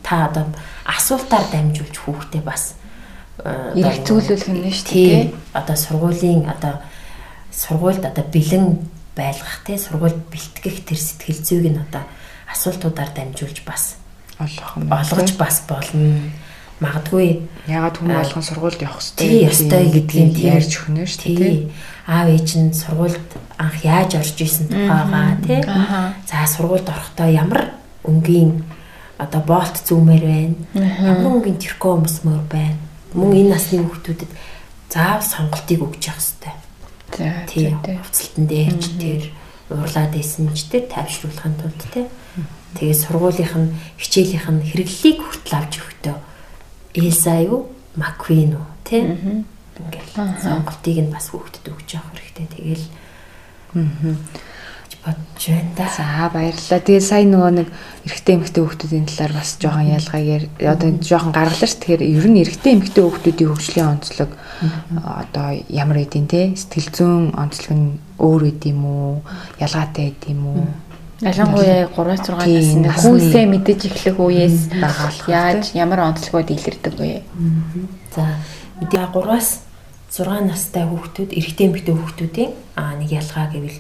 та 0.06 0.30
одоо 0.30 0.54
асуултаар 0.86 1.46
дамжуулж 1.50 1.96
хүүхдээ 1.98 2.44
бас 2.46 2.78
эрг 3.42 4.06
зүйлүүлэх 4.06 4.50
нь 4.50 4.70
шүү 4.70 4.90
дээ. 4.94 5.34
Одоо 5.54 5.76
сургуулийн 5.76 6.46
одоо 6.46 6.82
сургуульд 7.54 8.04
одоо 8.06 8.26
бэлэн 8.26 8.66
байлгах 9.16 9.62
те 9.66 9.78
сургуульд 9.78 10.18
бэлтгэх 10.34 10.86
тэр 10.90 11.00
сэтгэл 11.00 11.40
зүйг 11.46 11.66
нь 11.70 11.82
одоо 11.82 12.04
асуултуудаар 12.50 13.14
дамжуулж 13.14 13.62
бас 13.66 13.96
олох 14.42 14.78
нь 14.78 14.90
олгож 14.90 15.32
бас 15.38 15.62
болно. 15.70 16.34
Магадгүй 16.82 17.46
ягаад 17.70 17.96
хүмүүс 18.02 18.18
болгон 18.34 18.44
сургуульд 18.44 18.82
явах 18.82 19.00
хэрэгтэй 19.00 19.46
ёстой 19.48 19.86
гэдгийг 19.94 20.36
ярьж 20.42 20.74
өгнө 20.82 21.06
шүү 21.06 21.38
дээ. 21.38 21.70
Аав 22.10 22.28
ээж 22.34 22.50
нь 22.60 22.74
сургуульд 22.74 23.30
анх 23.62 23.78
яаж 23.86 24.18
орж 24.18 24.38
исэн 24.42 24.68
тухайгаа 24.68 25.38
тий. 25.46 25.62
За 26.28 26.44
сургуульд 26.50 26.90
орохдоо 26.90 27.30
ямар 27.30 27.78
өнгийн 28.04 28.66
одоо 29.22 29.42
болт 29.46 29.78
зүүмээр 29.86 30.26
байна. 30.26 30.58
Ямар 30.74 31.40
өнгийн 31.40 31.62
тэркөө 31.62 31.92
өмсмөр 32.04 32.42
байна. 32.50 32.82
Мөн 33.14 33.32
энэ 33.38 33.54
насны 33.54 33.80
хүүхдүүдэд 33.86 34.32
заав 34.90 35.22
сонголтыг 35.24 35.80
өгч 35.86 36.10
явах 36.10 36.20
хэрэгтэй. 36.20 36.54
Тийм 37.16 37.78
хувцалтан 37.80 38.46
дээрч 38.50 38.84
тэр 38.98 39.24
уурлаад 39.70 40.14
исэн 40.18 40.50
ч 40.54 40.70
тэр 40.70 40.90
тайвшруулахын 40.90 41.56
тулд 41.62 41.82
тий. 41.94 42.08
Тэгээ 42.74 42.98
сургуулийнх 42.98 43.56
нь 43.58 43.74
хичээлийнх 44.02 44.50
нь 44.50 44.66
хэрэглэлийг 44.66 45.20
хүртэл 45.22 45.58
авч 45.58 45.74
өгтөө. 45.82 46.18
Элса 46.98 47.38
юу? 47.46 47.70
Маквин 47.96 48.58
уу 48.58 48.66
тий? 48.82 49.06
Ингээл 49.78 50.42
сонголтыг 50.42 50.98
нь 51.06 51.14
бас 51.14 51.30
хүүхдэд 51.30 51.70
өгч 51.70 51.90
явах 51.98 52.18
хэрэгтэй. 52.18 52.48
Тэгэл 52.50 52.86
бодож 55.06 55.44
байна 55.48 55.72
да. 55.78 55.88
За 55.92 56.30
баярлалаа. 56.32 56.80
Тэгээд 56.80 57.04
сая 57.04 57.28
нөгөө 57.28 57.52
нэг 57.60 57.68
эрэгтэй 58.08 58.36
эмэгтэй 58.40 58.64
хүүхдүүдийн 58.64 59.08
талаар 59.12 59.34
бас 59.36 59.50
жоохон 59.60 59.92
ялгаагаар 59.92 60.44
одоо 60.64 60.90
жоохон 61.04 61.36
гаргалаа 61.36 61.68
ш. 61.68 61.76
Тэгэхээр 61.76 62.04
ер 62.08 62.28
нь 62.32 62.40
эрэгтэй 62.40 62.72
эмэгтэй 62.80 63.04
хүүхдүүдийн 63.04 63.50
хөгжлийн 63.52 63.92
онцлог 64.00 64.32
одоо 65.04 65.48
ямар 65.68 65.98
эдийн 66.08 66.28
те 66.32 66.56
сэтгэл 66.56 66.90
зүйн 66.96 67.36
онцлог 67.36 67.76
нь 67.76 68.00
өөр 68.16 68.42
үд 68.48 68.62
юм 68.64 68.82
уу? 68.88 69.14
Ялгаатай 69.60 70.16
эд 70.16 70.24
юм 70.32 70.42
уу? 70.48 70.68
Ялангуяа 71.24 71.88
3-6 71.92 72.84
насны 72.84 72.92
хүүсээ 72.92 73.46
мэдэж 73.48 73.80
эхлэх 73.92 74.18
үеэс 74.20 74.72
яаж 75.28 75.72
ямар 75.76 76.12
онцлогуд 76.12 76.52
илэрдэг 76.52 76.96
вэ? 77.00 77.24
За 78.16 78.40
мэдээ 78.80 79.08
3-аас 79.12 79.64
6 80.12 80.48
настай 80.48 80.84
хүүхдүүд 80.84 81.32
эрэгтэй 81.32 81.66
эмэгтэй 81.72 81.96
хүүхдүүдийн 81.96 82.52
аа 82.76 83.00
нэг 83.00 83.10
ялгаа 83.12 83.48
гэвэл 83.52 83.80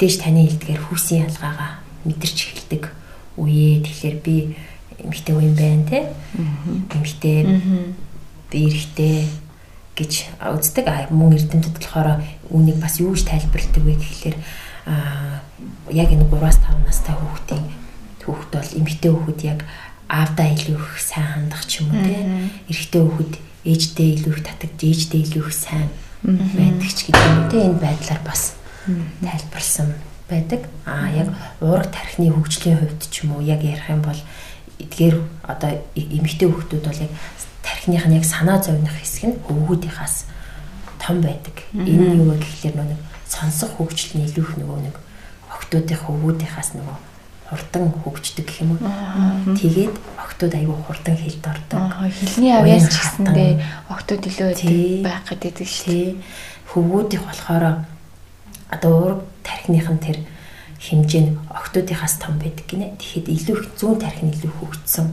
мэдээж 0.00 0.16
таны 0.24 0.48
хэлдгээр 0.48 0.80
хүүсийн 0.80 1.28
ялгаагаа 1.28 1.84
мэдэрч 2.08 2.38
эхэлдэг 2.40 2.88
үе. 3.36 3.84
Тэгэхээр 3.84 4.16
би 4.24 4.56
эмэгтэй 4.96 5.34
үе 5.36 5.44
юм 5.44 5.54
байна 5.60 5.84
те. 5.84 6.00
Эмэгтэй 6.96 7.44
би 8.48 8.58
эрэгтэй 8.64 9.28
гэж 9.92 10.12
үздэг. 10.40 10.88
А 10.88 11.04
мөн 11.12 11.36
эрдэмтэд 11.36 11.76
болохоор 11.76 12.24
үүнийг 12.48 12.80
бас 12.80 12.96
юу 12.96 13.12
гэж 13.12 13.28
тайлбарладаг 13.28 13.84
вэ 13.84 14.00
гэхэлэр 14.00 14.36
аа 14.88 15.44
яг 15.92 16.08
энэ 16.08 16.24
3-5 16.32 16.88
настай 16.88 17.14
хүүхдийн 17.20 17.64
хүүхд 18.24 18.50
бол 18.56 18.72
эмэгтэй 18.80 19.12
хүүхэд 19.12 19.40
яг 19.44 19.60
аавдаа 20.08 20.48
илүү 20.48 20.80
их 20.80 20.96
сайн 20.96 21.28
хандах 21.44 21.68
ч 21.68 21.84
юм 21.84 21.92
уу 21.92 22.00
те 22.00 22.24
эрэгтэй 22.72 23.02
хүүхэд 23.04 23.34
ээждээ 23.68 24.08
илүү 24.16 24.32
их 24.32 24.42
татагд 24.48 24.80
ээждээ 24.80 25.20
илүү 25.28 25.44
их 25.44 25.52
сайн 25.52 25.88
байдаг 26.24 26.88
ч 26.88 26.98
гэдэг 27.12 27.28
юм 27.36 27.44
те 27.52 27.58
энэ 27.68 27.82
байдлаар 27.84 28.22
бас 28.24 28.56
тайлбарлсан 29.20 29.94
байдаг. 30.28 30.66
Аа 30.86 31.10
яг 31.10 31.28
уурга 31.60 31.90
тархины 31.90 32.30
хөгжлийн 32.32 32.78
хувьд 32.78 33.02
ч 33.10 33.24
юм 33.24 33.36
уу 33.36 33.42
яг 33.42 33.62
ярих 33.62 33.88
юм 33.90 34.02
бол 34.02 34.20
эдгээр 34.78 35.16
одоо 35.44 35.70
эмэгтэй 35.94 36.48
хүүхдүүд 36.48 36.84
бол 36.86 37.04
яг 37.04 37.12
тархиных 37.62 38.06
нь 38.06 38.16
яг 38.16 38.24
санаа 38.24 38.62
зовних 38.62 38.94
хэсэг 38.94 39.24
нь 39.28 39.40
хөвгүүдийнхаас 39.44 40.24
том 41.02 41.20
байдаг. 41.20 41.56
Энэ 41.74 42.16
юу 42.16 42.32
вэ 42.32 42.40
гэхэлэр 42.40 42.96
нэг 42.96 43.00
сонсох 43.28 43.76
хөгжил 43.76 44.20
нь 44.20 44.26
илүү 44.26 44.44
их 44.44 44.54
нөгөө 44.56 44.78
нэг 44.88 44.96
охтуудын 45.50 46.00
хөвгүүдийнхаас 46.00 46.70
нөгөө 46.78 46.96
хурдан 47.50 47.90
хөгждөг 47.90 48.46
гэх 48.46 48.62
юм 48.62 48.78
уу. 48.78 49.58
Тэгээд 49.58 49.94
охтууд 50.22 50.54
айгүй 50.54 50.76
хурдан 50.86 51.16
хэлд 51.18 51.44
ордог. 51.50 51.82
Хэлний 52.06 52.54
авьяас 52.54 52.86
ч 52.86 52.94
гэсэндээ 52.94 53.50
охтууд 53.90 54.22
илүү 54.30 55.02
байх 55.02 55.26
гэдэг 55.26 55.66
шүү 55.66 55.90
дээ. 55.90 56.10
Хөвгүүдийнх 56.70 57.26
болохоор 57.26 57.64
одоо 58.70 58.92
уурга 58.94 59.24
тархиных 59.42 59.90
нь 59.90 59.98
тэр 60.00 60.18
хэмжээ 60.80 61.22
нь 61.28 61.36
октоодынхаас 61.52 62.16
том 62.16 62.40
байдаг 62.40 62.64
гинэ. 62.64 62.96
Тэгэхэд 62.96 63.26
илүү 63.28 63.56
их 63.60 63.68
зүүн 63.76 64.00
тархи 64.00 64.24
нь 64.24 64.32
илүү 64.32 64.52
хөгжсөн 64.56 65.06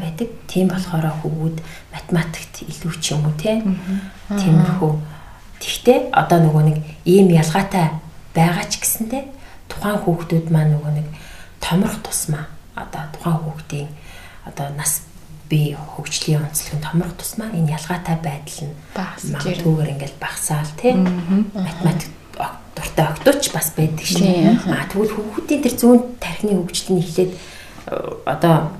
байдаг. 0.00 0.28
Тийм 0.48 0.72
болохоор 0.72 1.06
хөвгүүд 1.20 1.58
математикт 1.92 2.54
илүү 2.64 2.92
ч 3.04 3.12
юм 3.12 3.28
уу 3.28 3.36
тийм 3.36 3.76
тиймэрхүү. 4.32 4.92
Тэгтээ 5.60 5.98
одоо 6.16 6.38
нөгөө 6.40 6.62
нэг 6.72 6.78
ийм 7.04 7.28
ялгаатай 7.36 8.00
байгаа 8.32 8.64
ч 8.64 8.80
гэсэндээ 8.80 9.24
тухайн 9.68 10.00
хүүхдүүд 10.00 10.46
маань 10.48 10.72
нөгөө 10.72 10.92
нэг 10.96 11.06
томрох 11.60 12.00
тусмаа 12.00 12.48
одоо 12.72 13.04
тухайн 13.12 13.44
хүүхдийн 13.44 13.88
одоо 14.48 14.72
нас 14.72 15.04
би 15.52 15.76
хөгжлийн 15.76 16.48
онцлог 16.48 16.80
нь 16.80 16.86
томрох 16.86 17.12
тусмаа 17.20 17.52
энэ 17.52 17.76
ялгаатай 17.76 18.16
байдал 18.24 18.60
нь 18.64 18.74
магадгүйгээр 18.96 19.92
ингээл 20.00 20.22
багасаал 20.22 20.72
тийм 20.80 21.04
математик 21.52 22.10
дуртай 22.36 23.06
октооч 23.06 23.50
бас 23.52 23.72
байдаг 23.76 24.06
шин. 24.06 24.58
Аа 24.70 24.86
тэгвэл 24.90 25.14
хүүхдийн 25.14 25.62
тэр 25.62 25.74
зүүн 25.76 26.00
тархины 26.20 26.56
хөгжил 26.60 26.96
нь 26.96 27.02
эхлээд 27.02 27.32
одоо 28.24 28.70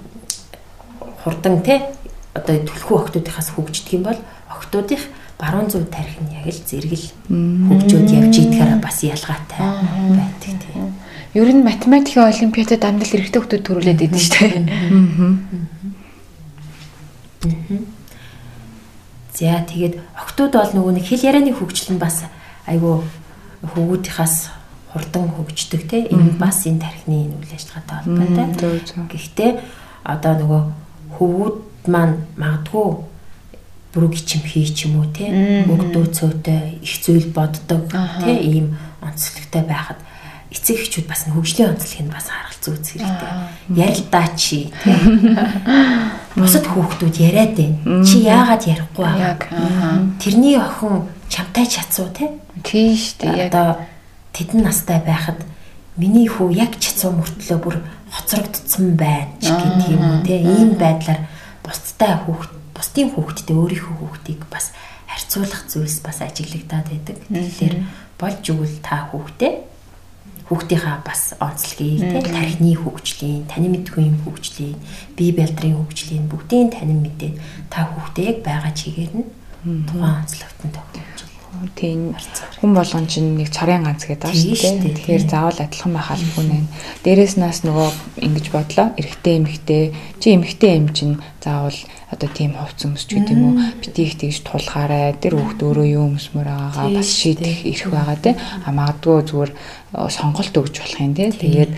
хурдан 1.25 1.63
те 1.63 1.91
одоо 2.35 2.57
түлхүү 2.65 2.97
октоодынхаас 3.11 3.51
хөгждөг 3.55 3.93
юм 3.95 4.05
бол 4.07 4.21
октоодынх 4.49 5.05
баруун 5.41 5.69
зүүн 5.73 5.89
тархи 5.91 6.21
нь 6.21 6.37
яг 6.37 6.47
л 6.47 6.63
зэрэгэл 6.69 7.07
хөгжөөд 7.29 8.09
явж 8.13 8.35
идгээр 8.39 8.81
бас 8.81 8.99
ялгаатай 9.03 9.59
байдаг 9.59 10.55
тийм. 10.61 10.95
Ер 11.35 11.49
нь 11.49 11.65
математикийн 11.65 12.29
олимпиадад 12.29 12.85
амдал 12.85 13.15
эрэгтэй 13.17 13.41
хүмүүс 13.41 13.65
төрүүлээд 13.65 14.05
идэв 14.05 14.21
шүү 14.21 14.37
дээ. 14.51 14.67
За 19.41 19.65
тэгээд 19.65 19.95
октод 20.13 20.53
бол 20.53 20.73
нөгөө 20.77 20.93
нэг 21.01 21.05
хэл 21.09 21.25
ярианы 21.25 21.57
хөгжил 21.57 21.97
нь 21.97 22.03
бас 22.03 22.29
айгүй 22.69 23.01
хөвгүүдийнхаас 23.64 24.35
хурдан 24.92 25.29
хөгждөг 25.37 25.83
те. 25.88 25.99
Энэ 26.11 26.38
бас 26.40 26.66
энэ 26.66 26.81
тархины 26.81 27.31
үйл 27.37 27.53
ажиллагаатай 27.55 27.96
холбоотой. 28.05 28.81
Гэхдээ 29.12 29.51
одоо 30.05 30.33
нөгөө 30.40 30.62
хөвгүүд 31.18 31.57
маань 31.87 32.16
магадгүй 32.37 32.88
бүрэг 33.94 34.14
чим 34.23 34.42
хий 34.46 34.66
ч 34.66 34.87
юм 34.87 35.03
уу 35.03 35.09
те 35.11 35.31
өгдөө 35.66 36.07
цөөтэй 36.14 36.81
их 36.83 36.94
зүйл 37.03 37.29
боддог 37.35 37.90
те. 37.90 38.33
Ийм 38.38 38.79
онцлогтой 39.03 39.62
байхад 39.66 39.99
эцэг 40.51 40.83
эхчүүд 40.83 41.07
бас 41.07 41.27
хөгжлийн 41.31 41.75
онцлогийг 41.75 42.11
бас 42.11 42.27
харгалзуу 42.27 42.75
үзэх 42.75 42.99
хэрэгтэй. 42.99 43.31
Ярилдаа 43.79 44.27
чи 44.35 44.70
бусад 46.38 46.66
хүүхдүүд 46.66 47.16
яриад 47.23 47.55
байна. 47.55 48.03
Чи 48.03 48.27
яагаад 48.27 48.62
ярихгүй 48.66 49.07
байгаа? 49.07 49.38
Тэрний 50.18 50.59
охин 50.59 51.07
чамтай 51.31 51.66
чацуу 51.66 52.11
те? 52.11 52.31
Тийш 52.62 53.16
дээ. 53.18 53.49
Одоо 53.49 53.81
тэдэн 54.33 54.62
настай 54.64 55.01
байхад 55.03 55.40
миний 55.96 56.29
хүү 56.29 56.55
яг 56.55 56.79
чацуу 56.79 57.12
мөртлөө 57.18 57.59
бүр 57.61 57.77
хоцрогдсон 58.11 58.96
байна 58.96 59.33
ч 59.40 59.51
гэдэг 59.51 59.88
юм 59.90 60.03
уу 60.05 60.20
те? 60.25 60.37
Ийм 60.40 60.79
байдлаар 60.79 61.27
бусдтай 61.64 62.14
хүүхд 62.25 62.53
бусдын 62.75 63.09
хүүхдтэй 63.14 63.57
өөрийнхөө 63.57 63.96
хүүхдийг 64.01 64.40
бас 64.51 64.73
харьцуулах 65.07 65.66
зүйлс 65.68 66.01
бас 66.01 66.18
ажиглагдаад 66.23 66.87
байдаг. 66.88 67.16
Тэгэхээр 67.29 67.75
болж 68.18 68.44
игэл 68.46 68.79
та 68.81 69.11
хүүхдээ 69.11 69.53
хүүхдийнхаа 70.51 70.99
бас 71.07 71.35
онцлогийг 71.38 72.03
тий 72.11 72.23
тархины 72.27 72.75
хөгжлийн, 72.75 73.46
танин 73.46 73.70
мэдгүй 73.70 74.03
юм 74.03 74.18
хөгжлийн, 74.27 74.75
бие 75.14 75.31
бэлдрийн 75.31 75.79
хөгжлийн 75.79 76.27
бүгдийн 76.27 76.75
танин 76.75 77.07
мэдээд 77.07 77.38
та 77.70 77.87
хүүхдээ 77.87 78.27
яг 78.27 78.38
байгаа 78.42 78.73
чигээр 78.75 79.12
нь 79.14 79.27
тухайн 79.87 80.27
онцлогтод 80.27 80.75
тохиолж 80.75 81.20
тийм. 81.75 82.15
Хүн 82.61 82.73
болгон 82.75 83.07
чинь 83.07 83.37
нэг 83.37 83.51
цорын 83.51 83.85
ганц 83.85 84.07
гэдэг 84.07 84.31
байна 84.31 84.55
шүү 84.57 84.77
дээ. 84.81 84.97
Тэгэхээр 84.97 85.25
заавал 85.27 85.59
адилхан 85.61 85.93
байх 85.95 86.09
албагүй 86.11 86.45
нэ. 86.47 86.59
Дээрээс 87.05 87.35
нас 87.37 87.63
нөгөө 87.67 87.89
ингэж 88.25 88.47
бодлоо. 88.55 88.87
Эрэгтэй 88.97 89.35
эмэгтэй. 89.39 89.83
Чи 90.21 90.27
эмэгтэй 90.35 90.73
юм 90.79 90.89
чинь 90.95 91.19
заавал 91.43 91.79
одоо 92.11 92.29
тийм 92.29 92.59
хувц 92.59 92.85
өмсч 92.85 93.09
гэдэг 93.15 93.35
юм 93.39 93.45
уу? 93.55 93.63
Битгийх 93.79 94.19
тэгж 94.19 94.43
тулгаарай 94.43 95.15
тэр 95.15 95.39
хүүхд 95.39 95.63
өөрөө 95.63 95.87
юу 95.95 96.05
өмсмөр 96.11 96.49
байгаагаа 96.51 96.91
бас 96.99 97.09
шийдэх 97.15 97.63
эрх 97.71 97.87
байгаа 97.87 98.19
те 98.19 98.31
а 98.67 98.71
магадгүй 98.75 99.23
зүгээр 99.31 99.51
сонголт 100.11 100.55
өгч 100.59 100.75
болох 100.83 100.99
юм 100.99 101.15
те 101.15 101.31
тэгээд 101.31 101.71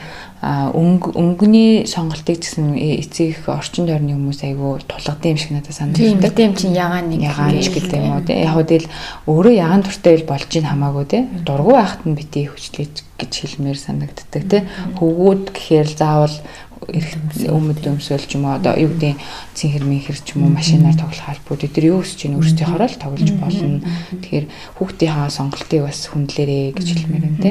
өнгөний 0.43 1.87
сонголтыг 1.87 2.43
гэсэн 2.43 2.75
эцэг 2.75 3.47
орчин 3.47 3.87
тойрны 3.87 4.19
хүмүүс 4.19 4.43
айгүй 4.43 4.83
тулгадаг 4.91 5.31
юм 5.31 5.39
шиг 5.39 5.55
надад 5.55 5.71
санагдав. 5.71 6.03
Тийм 6.03 6.19
тийм 6.19 6.53
чинь 6.59 6.75
ягаан 6.75 7.15
нэг 7.15 7.31
ягаан 7.31 7.63
ч 7.63 7.71
гэдэг 7.71 7.95
юм 8.03 8.19
уу 8.19 8.27
те 8.27 8.43
яг 8.43 8.59
хөө 8.59 8.67
тэгэл 8.67 8.89
өөрөө 9.31 9.55
ягаан 9.55 9.87
туртай 9.87 10.19
ил 10.19 10.27
болж 10.27 10.51
ийн 10.51 10.67
хамаагүй 10.67 11.07
те 11.07 11.19
дургу 11.47 11.79
байхад 11.79 12.03
нь 12.11 12.19
битгий 12.19 12.51
хүчлээж 12.51 12.95
гэж 13.23 13.33
хэлмээр 13.39 13.79
санагддаг 13.79 14.43
те 14.51 14.59
хөвгүүд 14.99 15.55
гэхээр 15.55 15.89
заавал 15.95 16.35
өмнөд 16.83 17.87
өмсөөл 17.87 18.27
ч 18.27 18.35
юм 18.35 18.51
уу 18.51 18.59
одоо 18.59 18.75
юу 18.75 18.90
гэдэг 18.90 19.14
цэнхэр 19.55 19.85
мэнхэр 19.87 20.18
ч 20.18 20.35
юм 20.35 20.51
уу 20.51 20.57
машинаар 20.59 20.99
тоглох 20.99 21.29
албууд 21.31 21.62
эдгээр 21.62 21.90
юу 21.95 22.03
өсч 22.03 22.27
ийн 22.27 22.37
өөрсдийнхоо 22.42 22.83
л 22.83 22.99
тоглож 22.99 23.31
болно. 23.38 23.87
Тэгэхээр 24.18 24.47
хүүхдийнхаа 24.83 25.31
сонголтыг 25.31 25.81
бас 25.87 26.11
хүндлээрээ 26.11 26.75
гэж 26.75 26.88
хэлмээр 26.90 27.25
юм 27.31 27.37
те. 27.38 27.51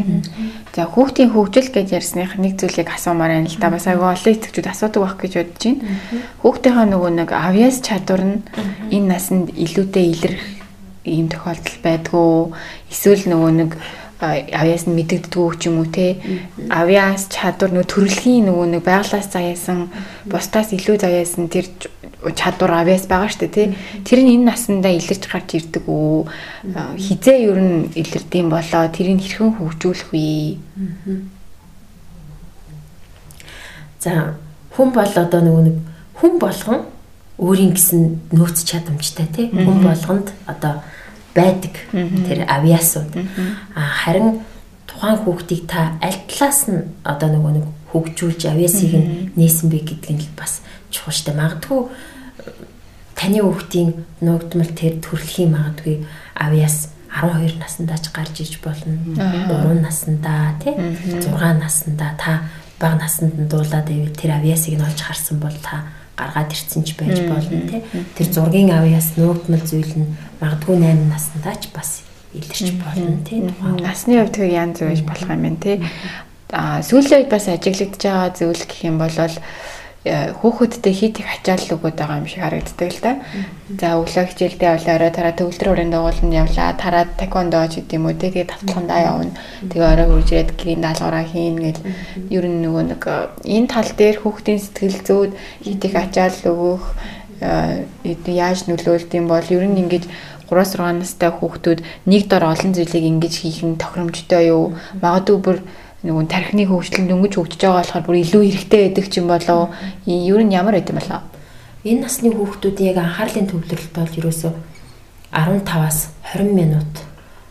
За 0.75 0.83
хүүхдийн 0.83 1.31
хөгжил 1.31 1.69
гэж 1.71 1.87
ярьсных 1.95 2.35
нэг 2.35 2.59
зүйлийг 2.59 2.91
асуумаар 2.91 3.39
байна 3.39 3.47
л 3.47 3.59
да. 3.59 3.71
Бас 3.71 3.87
айгүй 3.87 4.09
олон 4.11 4.33
эцэгчүүд 4.35 4.67
асуудаг 4.67 4.99
байх 4.99 5.15
гэж 5.15 5.33
бодож 5.39 5.63
байна. 5.63 5.81
Хүүхдийнхаа 6.43 6.85
нөгөө 6.91 7.11
нэг 7.23 7.29
авьяас 7.31 7.77
чадвар 7.79 8.23
нь 8.27 8.37
энэ 8.91 9.07
насанд 9.07 9.47
илүүтэй 9.55 10.05
илэрх 10.11 10.43
ийм 11.07 11.31
тохиолдол 11.31 11.77
байдгүй. 11.81 12.53
Эсвэл 12.91 13.25
нөгөө 13.31 13.51
нэг 13.57 13.71
авьяас 14.21 14.85
нь 14.85 14.93
мэдэгддгүү 14.93 15.49
ч 15.57 15.67
юм 15.67 15.81
уу 15.81 15.89
те? 15.89 16.21
Авьяас 16.69 17.25
чадвар 17.33 17.73
нөгөө 17.73 17.89
төрөлхийн 17.89 18.45
нөгөө 18.45 18.67
нэг 18.77 18.83
байглаас 18.85 19.27
заяасан 19.33 19.89
бусдаас 20.29 20.69
илүү 20.77 21.01
заяасан 21.01 21.49
тэр 21.49 21.65
чадвар 22.37 22.85
авьяас 22.85 23.09
байгаа 23.09 23.33
штэ 23.33 23.49
тий 23.49 23.67
Тэр 24.05 24.21
нь 24.21 24.37
энэ 24.37 24.53
насандаа 24.53 24.93
илэрч 24.93 25.25
гарч 25.25 25.57
ирдэг 25.57 25.89
үү 25.89 26.29
хизээ 27.01 27.37
ер 27.49 27.57
нь 27.57 27.89
илэрдэм 27.97 28.53
болоо. 28.53 28.85
Тэрийг 28.93 29.25
хэрхэн 29.25 29.57
хөгжүүлэх 29.57 30.13
вэ? 30.13 30.61
За 33.97 34.37
хүн 34.77 34.93
бол 34.93 35.13
одоо 35.17 35.41
нөгөө 35.41 35.63
нэг 35.65 35.77
хүн 36.21 36.33
болгон 36.37 36.85
өөрийн 37.41 37.73
гэсэн 37.73 38.01
нөөц 38.37 38.69
чадамжтай 38.69 39.25
тий 39.33 39.49
хүн 39.49 39.81
болгонд 39.81 40.29
одоо 40.45 40.85
байдаг. 41.35 41.75
Тэр 41.91 42.45
авиасууд. 42.47 43.11
Харин 43.75 44.41
тухайн 44.87 45.17
хүүхдийг 45.23 45.67
та 45.67 45.97
аль 46.01 46.19
талаас 46.27 46.67
нь 46.67 46.85
одоо 47.03 47.29
нөгөө 47.31 47.51
нэг 47.57 47.65
хөгжүүлж 47.91 48.41
авиасыг 48.51 48.93
нь 48.95 49.07
нээсэн 49.35 49.67
бэ 49.71 49.79
гэдг 49.87 50.07
нь 50.11 50.23
бас 50.35 50.61
чухал 50.91 51.15
штэ. 51.15 51.35
Магадгүй 51.35 51.91
таны 53.15 53.39
хүүхдийн 53.41 54.05
нуугдмал 54.21 54.71
тэр 54.75 54.99
төрөлхийн 54.99 55.55
магадгүй 55.55 56.03
авиас 56.35 56.91
12 57.11 57.59
наснда 57.59 57.99
ч 57.99 58.07
гарч 58.15 58.35
иж 58.39 58.53
болно. 58.63 58.95
3 59.15 59.83
наснда 59.83 60.55
тий 60.63 60.75
6 60.75 61.27
наснда 61.59 62.15
та 62.15 62.47
бага 62.81 62.97
наснд 62.97 63.37
нь 63.37 63.47
дуулаад 63.47 63.89
ивэл 63.93 64.15
тэр 64.17 64.41
авиасыг 64.41 64.73
нь 64.73 64.81
олж 64.81 64.99
харсан 65.05 65.37
бол 65.37 65.53
та 65.61 65.85
гаргаад 66.17 66.51
ирсэн 66.51 66.83
ч 66.83 66.95
байж 66.99 67.21
болно 67.27 67.61
тий. 67.67 67.81
Тэр 68.17 68.27
зургийн 68.27 68.71
авьяас 68.71 69.15
нуугдмал 69.17 69.63
зүйл 69.63 69.93
нь 69.95 70.13
магадгүй 70.41 70.75
8 70.77 71.09
наснда 71.09 71.55
ч 71.55 71.69
бас 71.73 72.03
илэрч 72.33 72.77
болно 72.79 73.17
тий. 73.25 73.39
Насны 73.79 74.19
хувьд 74.21 74.35
тэг 74.35 74.51
янз 74.51 74.79
байж 74.79 75.01
болох 75.01 75.29
юм 75.29 75.41
байна 75.41 75.59
тий. 75.59 75.77
А 76.51 76.83
сүүлийн 76.83 77.25
үед 77.25 77.31
бас 77.31 77.47
ажиглагдж 77.47 78.01
байгаа 78.03 78.29
зүйл 78.35 78.63
гэх 78.67 78.81
юм 78.83 78.97
бол 78.99 79.15
хүүхэдтэй 80.01 80.93
хит 80.97 81.21
их 81.21 81.29
ачаал 81.29 81.77
өгöd 81.77 81.93
байгаа 81.93 82.17
юм 82.17 82.25
шиг 82.25 82.41
харагддаг 82.41 82.89
л 82.89 83.01
да. 83.05 83.11
За 83.69 84.01
өглөө 84.01 84.25
хичээлдээ 84.33 84.69
явлаа 84.73 84.95
орой 84.97 85.11
тараа 85.13 85.33
төгөлдөр 85.37 85.69
өрөөнд 85.77 85.93
дагуулна 85.93 86.41
явлаа. 86.41 86.73
Тараа 86.73 87.05
таквондо 87.21 87.61
ч 87.69 87.85
гэдэм 87.85 88.09
үү 88.09 88.15
тэгээ 88.17 88.49
тавталхандаа 88.49 89.01
явна. 89.05 89.37
Тэгээ 89.69 89.91
орой 89.93 90.07
хурж 90.09 90.29
ирээд 90.33 90.57
гэрийн 90.57 90.81
даалгавраа 90.81 91.25
хийн 91.29 91.57
гэл 91.61 91.85
ер 92.33 92.45
нь 92.49 92.61
нөгөө 92.65 92.83
нэг 92.97 93.03
энэ 93.45 93.69
тал 93.69 93.89
дээр 93.93 94.17
хүүхдийн 94.25 94.57
сэтгэл 94.57 95.05
зүйд 95.05 95.31
хит 95.61 95.81
их 95.85 95.93
ачаал 95.93 96.37
өгөх 96.49 96.83
яаж 98.25 98.59
нөлөөлд 98.65 99.11
юм 99.13 99.29
бол 99.29 99.45
ер 99.53 99.65
нь 99.69 99.85
ингэж 99.85 100.09
3-6 100.49 100.97
настай 100.97 101.29
хүүхдүүд 101.29 101.79
нэг 102.09 102.25
дор 102.25 102.43
олон 102.49 102.73
зүйлийг 102.73 103.05
ингэж 103.05 103.33
хийх 103.37 103.61
нь 103.61 103.77
тохиромжтой 103.77 104.49
юу? 104.49 104.75
Магадгүй 104.97 105.37
бүр 105.39 105.57
нөгөө 106.01 106.25
тархины 106.25 106.65
хөгжил 106.65 107.05
дөнгөж 107.05 107.33
хөгжиж 107.37 107.61
байгаа 107.61 107.85
болохоор 107.85 108.05
бүр 108.09 108.17
илүү 108.25 108.41
хэрэгтэй 108.41 108.81
байдаг 108.89 109.05
ч 109.05 109.13
юм 109.21 109.27
болоо. 109.29 109.69
Ер 110.09 110.41
нь 110.41 110.55
ямар 110.57 110.73
байт 110.73 110.89
юм 110.89 110.97
болоо? 110.97 111.21
Энэ 111.85 112.01
насны 112.01 112.33
хүүхдүүдийн 112.33 112.89
яг 112.93 112.97
анхаарлын 113.05 113.49
төвлөрөлт 113.49 113.93
бол 113.93 114.17
ерөөсөө 114.17 114.53
15-аас 115.29 115.99
20 116.33 116.57
минут 116.57 116.93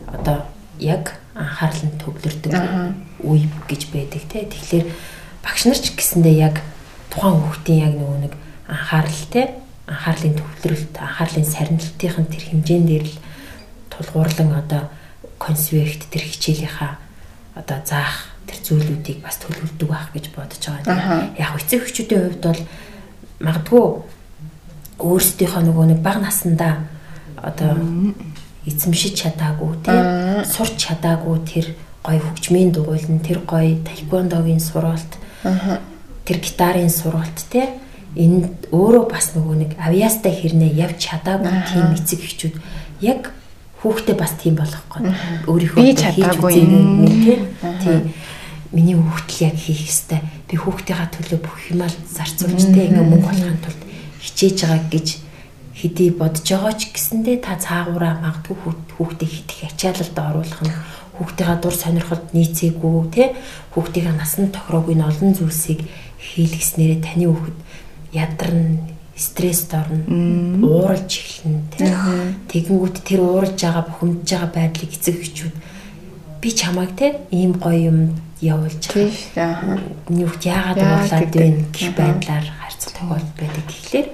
одоо 0.07 0.43
яг 0.79 1.15
анхаарал 1.35 1.83
нь 1.87 1.99
төвлөрдөг 1.99 2.53
үе 3.23 3.47
гэж 3.71 3.81
байдаг 3.95 4.23
те. 4.27 4.43
Тэгэхээр 4.43 4.85
багш 5.43 5.61
нар 5.65 5.79
ч 5.79 5.95
гэсэндээ 5.95 6.35
яг 6.35 6.59
тухайн 7.07 7.39
хүүхдийн 7.39 7.79
яг 7.87 7.93
нөгөө 7.95 8.19
нэг 8.27 8.33
анхаарал 8.67 9.23
те 9.31 9.41
анхаарлын 9.87 10.35
төвлөрөлт 10.35 10.93
анхаарлын 10.95 11.47
сарнилтын 11.47 12.27
тэр 12.27 12.43
хэмжээнд 12.51 12.87
дээр 12.87 13.05
л 13.07 13.15
тулгуурлан 13.91 14.51
одоо 14.55 14.87
конспект 15.39 16.07
тэр 16.07 16.23
хичээлийнхаа 16.23 16.99
одоо 17.55 17.79
заах 17.83 18.30
тэр 18.51 18.59
зүйлүүдийг 18.67 19.23
бас 19.23 19.39
төлөвлөдөг 19.39 19.87
байх 19.87 20.11
гэж 20.11 20.25
бодож 20.35 20.59
байгаа. 20.59 21.31
Яг 21.39 21.55
эцэг 21.55 21.87
эхчүүдийн 21.87 22.21
хувьд 22.27 22.43
бол 22.43 22.61
магадгүй 23.39 23.85
өөрсдийнхөө 24.99 25.63
нөгөө 25.65 25.85
нэг 25.95 25.99
бага 26.03 26.19
насандаа 26.27 26.83
одоо 27.39 27.79
эзэмшиж 28.67 29.15
чадаагүй 29.15 29.71
тийм. 29.87 30.43
Сурч 30.45 30.75
чадаагүй 30.77 31.37
тэр 31.47 31.65
гой 32.03 32.19
хөгжмийн 32.19 32.71
дугуйлан 32.75 33.23
тэр 33.23 33.39
гой 33.47 33.79
таеквондогийн 33.87 34.59
сургалт 34.59 35.15
тэр 36.27 36.37
гитарын 36.37 36.91
сургалт 36.91 37.39
тийм. 37.49 37.79
Энэ 38.11 38.51
өөрөө 38.75 39.05
бас 39.07 39.31
нөгөө 39.33 39.55
нэг 39.55 39.71
авьяастай 39.79 40.35
хэрнээ 40.35 40.75
явж 40.75 40.99
чадаагүй 40.99 41.55
тийм 41.71 41.95
эцэг 41.95 42.19
эхчүүд 42.19 42.55
яг 42.99 43.31
хүүхдээ 43.81 44.15
бас 44.19 44.35
тийм 44.35 44.59
болох 44.59 44.83
гээд 44.91 45.15
өөрийнхөө 45.47 45.81
хийж 45.81 46.01
үзээ 46.19 46.67
тийм. 47.23 47.41
Тийм 47.79 47.99
миний 48.71 48.95
хүүхдэл 48.95 49.51
яг 49.51 49.55
хийх 49.59 49.83
ёстой. 49.87 50.19
Би 50.47 50.55
хүүхдийнхаа 50.55 51.09
төлөө 51.11 51.39
бүх 51.43 51.59
юмаа 51.71 51.91
зарцуулж 51.91 52.71
тэ 52.71 52.87
ингээ 52.87 53.03
мөнгө 53.03 53.27
болохын 53.27 53.59
тулд 53.59 53.81
хичээж 54.23 54.57
байгаа 54.63 54.87
гэж 54.91 55.07
хэдий 55.75 56.09
бодож 56.15 56.45
байгаа 56.47 56.73
ч 56.79 56.81
гэсэндээ 56.95 57.37
та 57.43 57.59
цаагаараа 57.59 58.21
магадгүй 58.23 58.57
хүүхдээ 58.95 59.29
хит 59.29 59.49
их 59.51 59.61
ачаалалд 59.71 60.17
оруулах 60.17 60.61
нь 60.61 60.73
хүүхдийнхаа 61.17 61.57
дур 61.59 61.75
сонирхолд 61.75 62.27
нийцээгүй 62.31 62.95
тэ? 63.11 63.35
Хүүхдийнхаа 63.73 64.15
насанд 64.15 64.53
тохироогүй 64.55 64.95
н 64.95 65.09
олон 65.09 65.31
зүйлсийг 65.35 65.83
хийлгэснээрээ 66.21 66.99
таны 67.01 67.25
хүүхэд 67.27 67.57
ядарна 68.13 68.87
стресст 69.17 69.73
орно 69.73 70.05
ууралж 70.63 71.11
эхэлнэ 71.11 71.61
тэ? 71.75 71.91
Тэгэнгүүт 72.49 72.95
тэр 73.05 73.19
ууралж 73.21 73.57
байгаа 73.59 73.85
бухимдж 73.89 74.29
байгаа 74.31 74.51
байдлыг 74.53 74.91
эцэг 74.95 75.17
эхчүүд 75.21 75.55
би 76.41 76.49
чамайг 76.49 76.93
те 76.97 77.21
ийм 77.29 77.53
гоё 77.57 77.89
юм 77.89 77.99
явуулж 78.41 78.83
байгаа. 78.89 79.77
Хүүхд 80.09 80.43
яагаад 80.49 80.79
уурлаад 80.81 81.29
байна 81.29 81.61
гэх 81.69 81.93
байдлаар 81.93 82.45
харьцал 82.49 82.93
тохиол 82.97 83.29
байдаг. 83.37 83.65
Тэгэхээр 83.69 84.07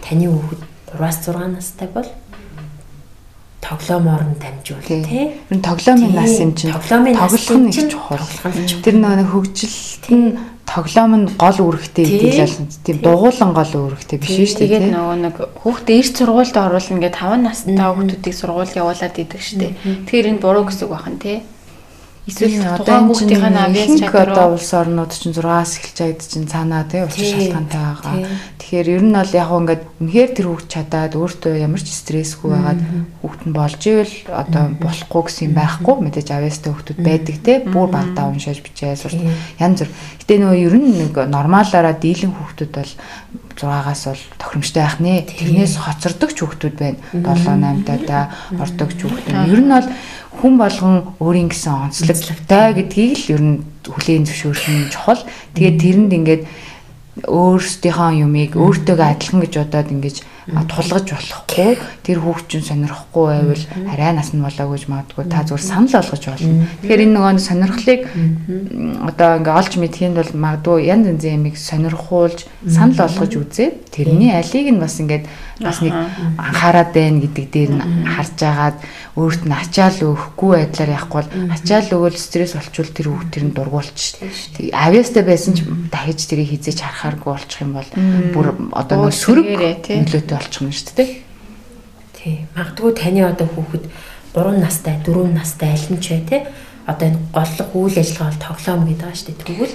таны 0.00 0.26
хүүхэд 0.32 0.62
3-6 0.96 1.52
настай 1.52 1.88
бол 1.92 2.08
тоглоомоор 3.60 4.24
нь 4.24 4.40
дамжуул 4.40 4.80
тий. 4.80 5.36
Энэ 5.52 5.60
тоглоомын 5.60 6.14
нас 6.16 6.40
юм 6.40 6.56
чинь 6.56 6.72
тоглох 6.72 7.52
нь 7.60 7.68
их 7.68 7.92
чухал. 7.92 8.24
Тэр 8.80 8.96
нэг 8.96 9.28
хөгжилт 9.28 10.04
нь 10.08 10.38
тоглоом 10.64 11.12
нь 11.16 11.26
гол 11.36 11.58
үүрэгтэй 11.60 12.04
гэдэг 12.08 12.48
л 12.48 12.56
тийм 12.84 12.98
дугуулan 13.04 13.52
гол 13.52 13.72
үүрэгтэй 13.92 14.16
биш 14.16 14.32
шүү 14.36 14.64
дээ. 14.64 14.68
Тэгээд 14.68 14.86
нөгөө 14.96 15.16
нэг 15.28 15.36
хүүхдээ 15.60 15.96
эрт 16.00 16.14
сургуульд 16.16 16.56
оруулна 16.56 17.00
гэдэг 17.04 17.20
5 17.20 17.44
настай 17.44 17.76
хүүхдүүдийг 17.76 18.36
сургууль 18.36 18.76
явуулаад 18.76 19.16
идэг 19.16 19.40
шүү 19.44 19.58
дээ. 19.60 19.72
Тэгэхээр 20.08 20.28
энэ 20.32 20.40
буруу 20.44 20.64
гэсэн 20.68 20.84
үг 20.88 20.92
байна 20.96 21.20
тий. 21.20 21.38
Эсвэл 22.28 22.60
одоо 22.76 23.08
хүүхдийн 23.08 23.56
авиас 23.56 23.96
чадвар 23.96 24.30
одоо 24.36 24.48
улс 24.52 24.68
орнууд 24.76 25.12
чинь 25.16 25.32
6-аас 25.32 25.80
эхэлж 25.80 25.98
байд 26.04 26.20
чинь 26.20 26.44
цаанаа 26.44 26.84
тий 26.84 27.00
учир 27.00 27.24
шалтгаантай 27.24 27.80
байгаа. 27.80 28.14
Тэгэхээр 28.60 28.88
ер 29.00 29.02
нь 29.08 29.16
бол 29.16 29.32
яг 29.32 29.48
ингээд 29.48 29.82
үнэхээр 29.96 30.30
тэр 30.36 30.46
хүүхд 30.52 30.68
чадаад 30.68 31.12
өөртөө 31.16 31.54
ямар 31.56 31.80
ч 31.80 31.88
стрессгүй 31.88 32.52
байгаад 32.52 32.80
хүүхд 33.24 33.42
нь 33.48 33.56
болж 33.56 33.80
ивэл 33.80 34.16
одоо 34.28 34.64
болохгүй 34.76 35.22
гэсэн 35.24 35.44
юм 35.48 35.54
байхгүй 35.56 35.94
мэдээж 36.04 36.28
авиастай 36.36 36.70
хүүхдүүд 36.76 36.98
байдаг 37.00 37.36
тий 37.40 37.56
бүр 37.64 37.88
багтаа 37.88 38.28
уншааж 38.28 38.60
бичээ 38.60 38.92
сурч 38.92 39.16
янз 39.56 39.88
бүр. 39.88 39.90
Гэтэ 40.20 40.34
нөгөө 40.36 40.60
ер 40.68 40.76
нь 40.76 40.88
нэг 41.08 41.16
нормалаараа 41.32 41.96
дийлэн 41.96 42.36
хүүхдүүд 42.36 42.72
бол 42.76 42.92
6-аас 43.58 44.02
бол 44.06 44.22
тохиромжтой 44.38 44.82
байх 44.84 45.00
нэ. 45.02 45.26
Тэрнээс 45.26 45.74
хоцордог 45.82 46.30
ч 46.30 46.44
хүүхдүүд 46.44 46.76
байна. 46.78 46.98
7 47.10 47.58
8 47.88 48.06
таа 48.06 48.30
ордог 48.54 48.94
ч 48.94 49.02
хүүхдүүд. 49.02 49.50
Ер 49.50 49.60
нь 49.64 49.72
бол 49.72 49.88
хүн 50.38 50.54
болгон 50.58 50.96
өөрийн 51.18 51.50
гэсэн 51.50 51.90
онцлогтой 51.90 52.78
гэдгийг 52.78 53.18
л 53.18 53.32
ер 53.34 53.42
нь 53.42 53.56
хүлээн 53.82 54.24
зөвшөөрөх 54.26 54.66
нь 54.70 54.90
чухал. 54.94 55.22
Тэгээд 55.58 55.76
тэрэнд 55.82 56.12
ингээд 56.14 56.42
өөрсдийнхөө 57.26 58.10
юмыг 58.22 58.54
өөртөөгөө 58.54 59.08
адилхан 59.10 59.40
гэж 59.42 59.52
бодоод 59.58 59.88
ингэж 59.90 60.16
тулгаж 60.48 61.06
болохгүй 61.12 61.76
тэр 62.04 62.18
хүүхчин 62.24 62.64
сонирхгүй 62.64 63.26
байвал 63.28 63.64
арай 63.92 64.12
нас 64.16 64.32
нь 64.32 64.40
болоо 64.40 64.72
гэж 64.72 64.88
магадгүй. 64.88 65.28
Та 65.28 65.44
зүгээр 65.44 65.60
санал 65.60 65.92
болгож 65.92 66.24
болно. 66.24 66.64
Тэгэхээр 66.80 67.04
энэ 67.04 67.14
нөгөө 67.16 67.36
сонирхлыг 67.36 68.00
одоо 69.04 69.30
ингээ 69.44 69.58
олж 69.60 69.72
мэдхийн 69.76 70.14
бол 70.16 70.30
магадгүй 70.32 70.88
янз 70.88 71.04
янзын 71.12 71.36
юмыг 71.36 71.56
сонирхуулж 71.60 72.48
санал 72.64 72.96
болгож 72.96 73.32
үзээ. 73.36 73.92
Тэрний 73.92 74.32
алийг 74.32 74.72
нь 74.72 74.80
бас 74.80 74.96
ингээд 74.96 75.28
бас 75.60 75.82
нэг 75.84 75.92
анхаарад 76.38 76.96
байна 76.96 77.20
гэдэг 77.20 77.46
дээр 77.52 77.70
нь 77.76 78.08
харж 78.08 78.38
агаад 78.40 78.78
өөрт 79.18 79.42
нь 79.44 79.52
ачаал 79.52 79.98
өгөхгүй 80.14 80.50
байдлаар 80.54 80.94
явахгүй 80.94 81.18
бол 81.18 81.52
ачаал 81.52 81.88
өгөөл 81.90 82.16
стресс 82.16 82.54
болчвол 82.54 82.94
тэр 82.94 83.06
хүүхд 83.10 83.30
тэр 83.34 83.44
нь 83.50 83.54
дургуулч 83.58 83.98
шүү 83.98 84.70
дээ. 84.70 84.78
Авьяастай 84.78 85.24
байсан 85.26 85.58
ч 85.58 85.66
дахиж 85.90 86.30
тэрийг 86.30 86.54
хизээж 86.54 86.78
харахааргүй 86.86 87.30
болчих 87.34 87.60
юм 87.66 87.74
бол 87.74 87.90
бүр 88.30 88.46
одоо 88.78 89.10
нэг 89.10 89.18
сөрөг 89.18 89.46
нөлөөтэй 89.50 90.37
болчих 90.38 90.62
юм 90.62 90.72
шүү 90.72 90.94
дээ. 90.96 91.10
Тий. 92.14 92.36
Магадгүй 92.54 92.92
таны 92.94 93.22
одоо 93.26 93.46
хүүхэд 93.50 93.84
3 94.34 94.62
настай, 94.62 94.96
4 95.02 95.34
настай 95.34 95.74
аль 95.74 95.88
нь 95.90 96.00
ч 96.00 96.14
бай 96.14 96.22
те. 96.24 96.38
Одоо 96.86 97.10
энэ 97.10 97.20
голлох 97.34 97.70
үйл 97.74 97.98
ажиллагаа 97.98 98.30
бол 98.32 98.44
тоглоом 98.46 98.82
гэдэг 98.86 99.02
байгаа 99.02 99.18
шүү 99.18 99.28
дээ. 99.28 99.44
Тэгвэл 99.44 99.74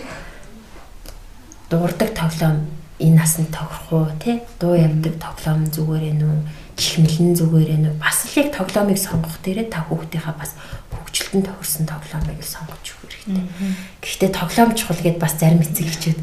дуурдаг 1.69 2.09
тоглоом 2.13 2.57
энэ 2.99 3.17
насанд 3.17 3.49
тохирох 3.49 3.91
уу 3.91 4.07
те 4.19 4.43
дуу 4.59 4.75
ямдаг 4.77 5.17
тоглоом 5.17 5.65
зүгээр 5.73 6.03
ээ 6.13 6.15
нүү 6.21 6.35
чихмэлэн 6.77 7.33
зүгээр 7.33 7.69
ээ 7.73 7.81
нүү 7.81 7.93
бас 7.97 8.17
л 8.29 8.37
яг 8.37 8.53
тоглоомыг 8.53 8.99
сонгох 9.01 9.37
дээрээ 9.41 9.67
та 9.73 9.81
хүүхдийнхаа 9.89 10.35
бас 10.37 10.53
хөгжилтөнд 10.93 11.45
тохирсон 11.49 11.85
тоглоомыг 11.89 12.39
сонгож 12.45 12.85
өгөх 12.93 13.09
хэрэгтэй. 13.25 13.45
Гэхдээ 14.01 14.31
тоглоом 14.31 14.71
чухал 14.77 15.01
гэдээ 15.01 15.19
бас 15.21 15.33
зарим 15.41 15.65
эцэг 15.65 15.87
эхчүүд 15.89 16.19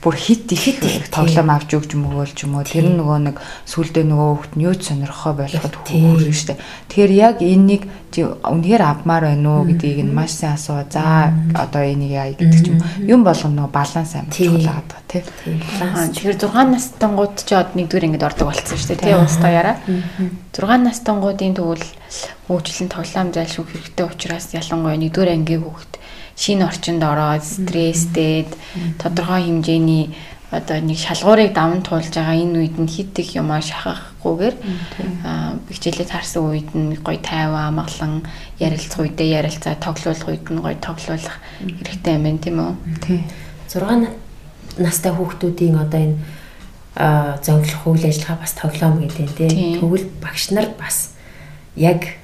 бүр 0.00 0.16
хит 0.16 0.52
их 0.52 1.08
тоглоом 1.12 1.50
авч 1.52 1.76
өгч 1.76 1.92
мөгөөл 1.94 2.32
ч 2.32 2.48
юм 2.48 2.56
уу. 2.56 2.64
Тэр 2.64 2.88
нөгөө 2.88 3.18
нэг 3.30 3.36
сүулдэ 3.68 4.00
нөгөө 4.08 4.28
хүүхд 4.32 4.52
нь 4.56 4.64
юу 4.64 4.74
ч 4.74 4.90
сонирхоо 4.90 5.36
болоход 5.36 5.74
хүүхд 5.76 6.32
штэ. 6.32 6.56
Тэгэхээр 6.88 7.12
яг 7.12 7.36
энийг 7.44 7.84
үнэхээр 8.18 8.82
авмаар 8.82 9.30
байна 9.30 9.62
уу 9.62 9.70
гэдгийг 9.70 10.02
нь 10.02 10.14
маш 10.14 10.34
сайн 10.34 10.58
асуу 10.58 10.82
за 10.90 11.30
одоо 11.54 11.82
энийг 11.86 12.10
яа 12.10 12.34
гэдэг 12.34 12.58
ч 12.58 12.66
юм 12.74 12.82
юм 13.06 13.20
болгоно 13.22 13.70
нөгөө 13.70 13.76
баланс 13.76 14.16
чухал 14.34 14.66
байгаа 14.66 15.00
тий 15.06 15.22
тэгэхээр 15.22 16.38
6 16.38 16.74
настангууд 16.74 17.34
ч 17.38 17.50
од 17.54 17.74
нэгдүгээр 17.78 18.06
ингэж 18.10 18.22
ордог 18.26 18.50
болцсон 18.50 18.78
штэ 18.78 18.98
тий 18.98 19.14
устаа 19.14 19.50
яраа 19.50 19.76
6 20.50 20.86
настангуудын 20.86 21.54
тэгвэл 21.54 21.86
хөгжлөн 22.50 22.90
тоглоом 22.90 23.28
зайлшгүй 23.30 23.66
хэрэгтэй 23.70 24.06
учраас 24.06 24.46
ялангуяа 24.58 24.98
нэгдүгээр 24.98 25.34
ангийн 25.34 25.62
хүүхд 25.62 25.92
шинэ 26.36 26.66
орчинд 26.66 27.02
ороод 27.02 27.44
стресстэйд 27.44 28.50
тодорхой 28.98 29.46
хэмжээний 29.46 30.14
одоо 30.50 30.82
нэг 30.82 30.98
шалгуурыг 30.98 31.54
даван 31.54 31.82
туулж 31.86 32.10
байгаа 32.10 32.34
энэ 32.34 32.58
үед 32.58 32.76
нь 32.78 32.90
хит 32.90 33.14
их 33.22 33.38
юмаа 33.38 33.62
шахахгүйгээр 33.62 34.54
хичээлээ 35.70 36.08
таарсан 36.10 36.42
үед 36.42 36.70
нь 36.74 36.98
гоё 36.98 37.22
тайван 37.22 37.70
амгалан 37.70 38.26
ярилцах 38.58 39.06
үедээ 39.06 39.38
ярилцаа 39.38 39.78
тоглуулах 39.78 40.26
үед 40.26 40.50
нь 40.50 40.58
гоё 40.58 40.74
тоглуулах 40.82 41.38
хэрэгтэй 41.62 42.14
юм 42.18 42.24
байна 42.26 42.42
тийм 42.42 42.58
үү? 42.58 42.72
Тий. 42.98 43.20
6 43.70 44.10
настай 44.82 45.12
хүүхдүүдийн 45.14 45.78
одоо 45.78 46.00
энэ 46.02 46.18
зөнгөлөх 46.98 47.86
үйл 47.86 48.04
ажиллагаа 48.10 48.42
бас 48.42 48.52
тоглоом 48.58 48.98
гэдэг 49.06 49.30
тийм. 49.38 49.78
Тэгвэл 49.78 50.06
багш 50.18 50.50
нар 50.50 50.74
бас 50.74 51.14
яг 51.78 52.18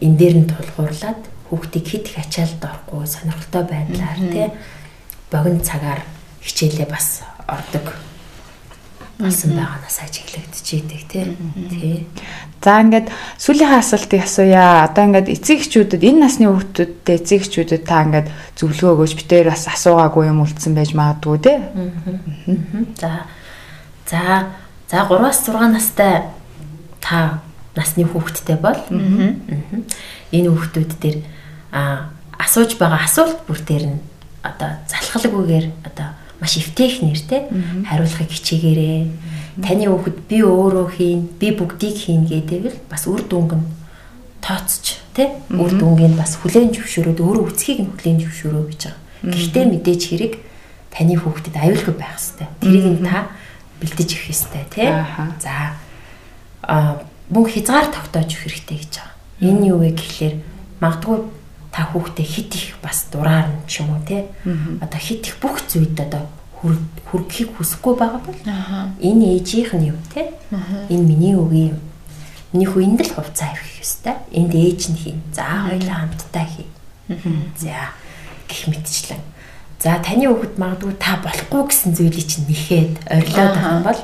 энэ 0.00 0.16
дээр 0.16 0.34
нь 0.40 0.48
тулгуурлаад 0.48 1.20
хүүхдийг 1.50 1.86
хит 1.86 2.06
их 2.10 2.18
ачаалд 2.18 2.62
орохгүй 2.62 3.06
сонирхолтой 3.06 3.64
байдлаар 3.64 4.20
тий 4.32 4.48
богино 5.30 5.60
цагаар 5.60 6.00
хичээлээ 6.42 6.86
бас 6.86 7.22
ордог. 7.48 7.94
Болсон 9.18 9.56
байгаанаас 9.56 9.98
ажиглагдчихийдэг 10.04 11.02
тий. 11.08 12.06
За 12.60 12.82
ингээд 12.82 13.08
сүүлийнхээ 13.40 13.80
асуултыг 13.80 14.22
асууя. 14.22 14.84
Одоо 14.84 15.08
ингээд 15.08 15.32
эцэг 15.32 15.64
эхчүүдэд 15.64 16.02
энэ 16.04 16.20
насны 16.20 16.50
хүүхдүүдтэй 16.52 17.16
эцэг 17.16 17.40
эхчүүдэд 17.48 17.82
та 17.88 18.04
ингээд 18.04 18.28
зөвлөгөө 18.60 18.92
өгөөч 18.92 19.12
битээр 19.16 19.48
бас 19.50 19.64
асуугаагүй 19.72 20.28
юм 20.28 20.44
үлдсэн 20.44 20.76
байж 20.76 20.92
магадгүй 20.92 21.38
тий. 21.40 21.58
За. 23.00 23.24
За. 24.04 24.52
За 24.90 25.08
3-аас 25.08 25.42
6 25.48 25.64
настай 25.72 26.28
та 27.00 27.40
насны 27.72 28.04
хүүхэдтэй 28.04 28.58
бол? 28.60 28.78
Энэ 30.28 30.48
хүүхдүүд 30.52 30.92
дээр 31.00 31.18
асууж 32.38 32.76
байгаа 32.80 33.04
асуулт 33.04 33.40
бүр 33.48 33.60
дээр 33.60 33.84
нь 33.96 34.00
одоо 34.42 34.70
залхалгүйгээр 34.88 35.66
одоо 35.88 36.08
маш 36.40 36.56
эвтэйх 36.60 37.02
нэртэй 37.02 37.48
хариулахыг 37.88 38.30
хичээгээрээ 38.30 39.00
таны 39.64 39.84
хүүхэд 39.88 40.18
би 40.28 40.38
өөрөө 40.44 40.86
хийн 40.96 41.20
би 41.40 41.48
бүгдийг 41.56 41.96
хийн 41.96 42.28
гэдэг 42.28 42.62
л 42.68 42.78
бас 42.92 43.08
үр 43.08 43.24
дүнг 43.24 43.56
нь 43.56 43.66
тооцч 44.44 45.00
тий 45.16 45.32
үр 45.48 45.72
дүнгийн 45.72 46.14
бас 46.14 46.36
хүлээн 46.36 46.76
зөвшөөрөөд 46.76 47.20
өөрөө 47.24 47.44
үцхийг 47.48 47.80
нь 47.80 47.90
хүлээн 47.96 48.20
зөвшөөрөө 48.20 48.64
гэж 48.68 48.80
байгаа. 48.84 49.32
Гэхдээ 49.32 49.64
мэдээж 49.64 50.02
хэрэг 50.12 50.34
таны 50.92 51.16
хүүхдэд 51.16 51.56
аюулгүй 51.56 51.94
байх 51.96 52.20
хэрэгтэй. 52.20 52.48
Тэрийг 52.60 52.86
нь 53.00 53.04
та 53.08 53.32
бэлдэж 53.80 54.10
өгөх 54.12 54.24
хэрэгтэй 54.28 54.64
тий. 54.70 54.88
За 55.40 55.80
а 56.62 57.00
мөн 57.32 57.44
хязгаар 57.48 57.88
тогтоож 57.88 58.28
өгөх 58.28 58.44
хэрэгтэй 58.44 58.76
гэж 58.76 58.92
байгаа. 59.00 59.16
Энэ 59.40 59.66
юу 59.72 59.78
вэ 59.80 59.96
гэхлээр 59.96 60.34
магадгүй 60.84 61.16
та 61.76 61.84
хүүхдээ 61.92 62.24
хит 62.24 62.54
их 62.56 62.80
бас 62.80 63.04
дураар 63.12 63.52
нь 63.52 63.68
ч 63.68 63.84
юм 63.84 63.92
уу 63.92 64.00
те 64.08 64.32
одоо 64.80 64.96
хит 64.96 65.28
их 65.28 65.36
бүх 65.44 65.60
зүйлд 65.68 66.00
одоо 66.00 66.24
хүргэхийг 66.64 67.52
хүсэхгүй 67.52 67.94
байгаа 68.00 68.20
бол 68.24 68.40
энэ 68.96 69.24
ээжийнх 69.36 69.76
нь 69.76 69.92
юм 69.92 70.00
те 70.08 70.32
энэ 70.88 71.04
миний 71.04 71.36
үгийн 71.36 71.76
юм. 71.76 71.80
Миний 72.56 72.64
хүү 72.64 72.80
энд 72.80 73.04
л 73.04 73.12
хувцас 73.12 73.52
авих 73.52 73.84
ёстой 73.84 74.16
энд 74.32 74.56
ээж 74.56 74.88
нь 74.88 74.96
хийн. 74.96 75.20
За 75.36 75.68
хоёлаа 75.68 76.08
хамтдаа 76.08 76.46
хий 76.48 76.68
за 77.60 77.92
гэх 78.48 78.72
мэтчлэн. 78.72 79.20
За 79.76 80.00
таны 80.00 80.32
хүүхэд 80.32 80.56
магадгүй 80.56 80.96
та 80.96 81.20
болохгүй 81.20 81.60
гэсэн 81.68 81.92
зүйлийг 81.92 82.24
чинь 82.24 82.48
нэхэд 82.48 83.04
орилоод 83.04 83.52
байгаа 83.52 83.84
бол 83.84 84.00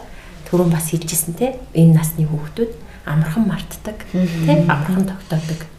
түрүүн 0.53 0.71
бас 0.77 0.93
хэлжсэн 0.93 1.35
те 1.41 1.57
энэ 1.73 1.97
насны 1.97 2.29
хүүхдүүд 2.29 2.73
амархан 3.09 3.49
мартдаг 3.49 3.97
те 4.13 4.53
амархан 4.69 5.09
тогтоодог 5.09 5.72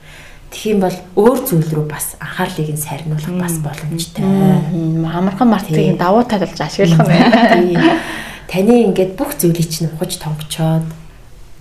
Юм 0.54 0.80
бол 0.86 0.96
өөр 1.18 1.40
зүйл 1.50 1.70
рүү 1.74 1.86
бас 1.90 2.14
анхаарлыг 2.22 2.70
нь 2.72 2.78
сарниулах 2.78 3.34
бас 3.42 3.58
боломжтой. 3.58 4.24
Амархан 4.24 5.50
мартыг 5.50 5.98
давуу 5.98 6.24
талж 6.24 6.62
ашиглах 6.62 7.02
юм 7.02 7.10
байна. 7.10 8.00
Таны 8.48 8.86
ингээд 8.86 9.18
бүх 9.18 9.34
зүйлийг 9.34 9.68
чинь 9.68 9.90
ухаж 9.90 10.22
тонгочоод 10.22 10.86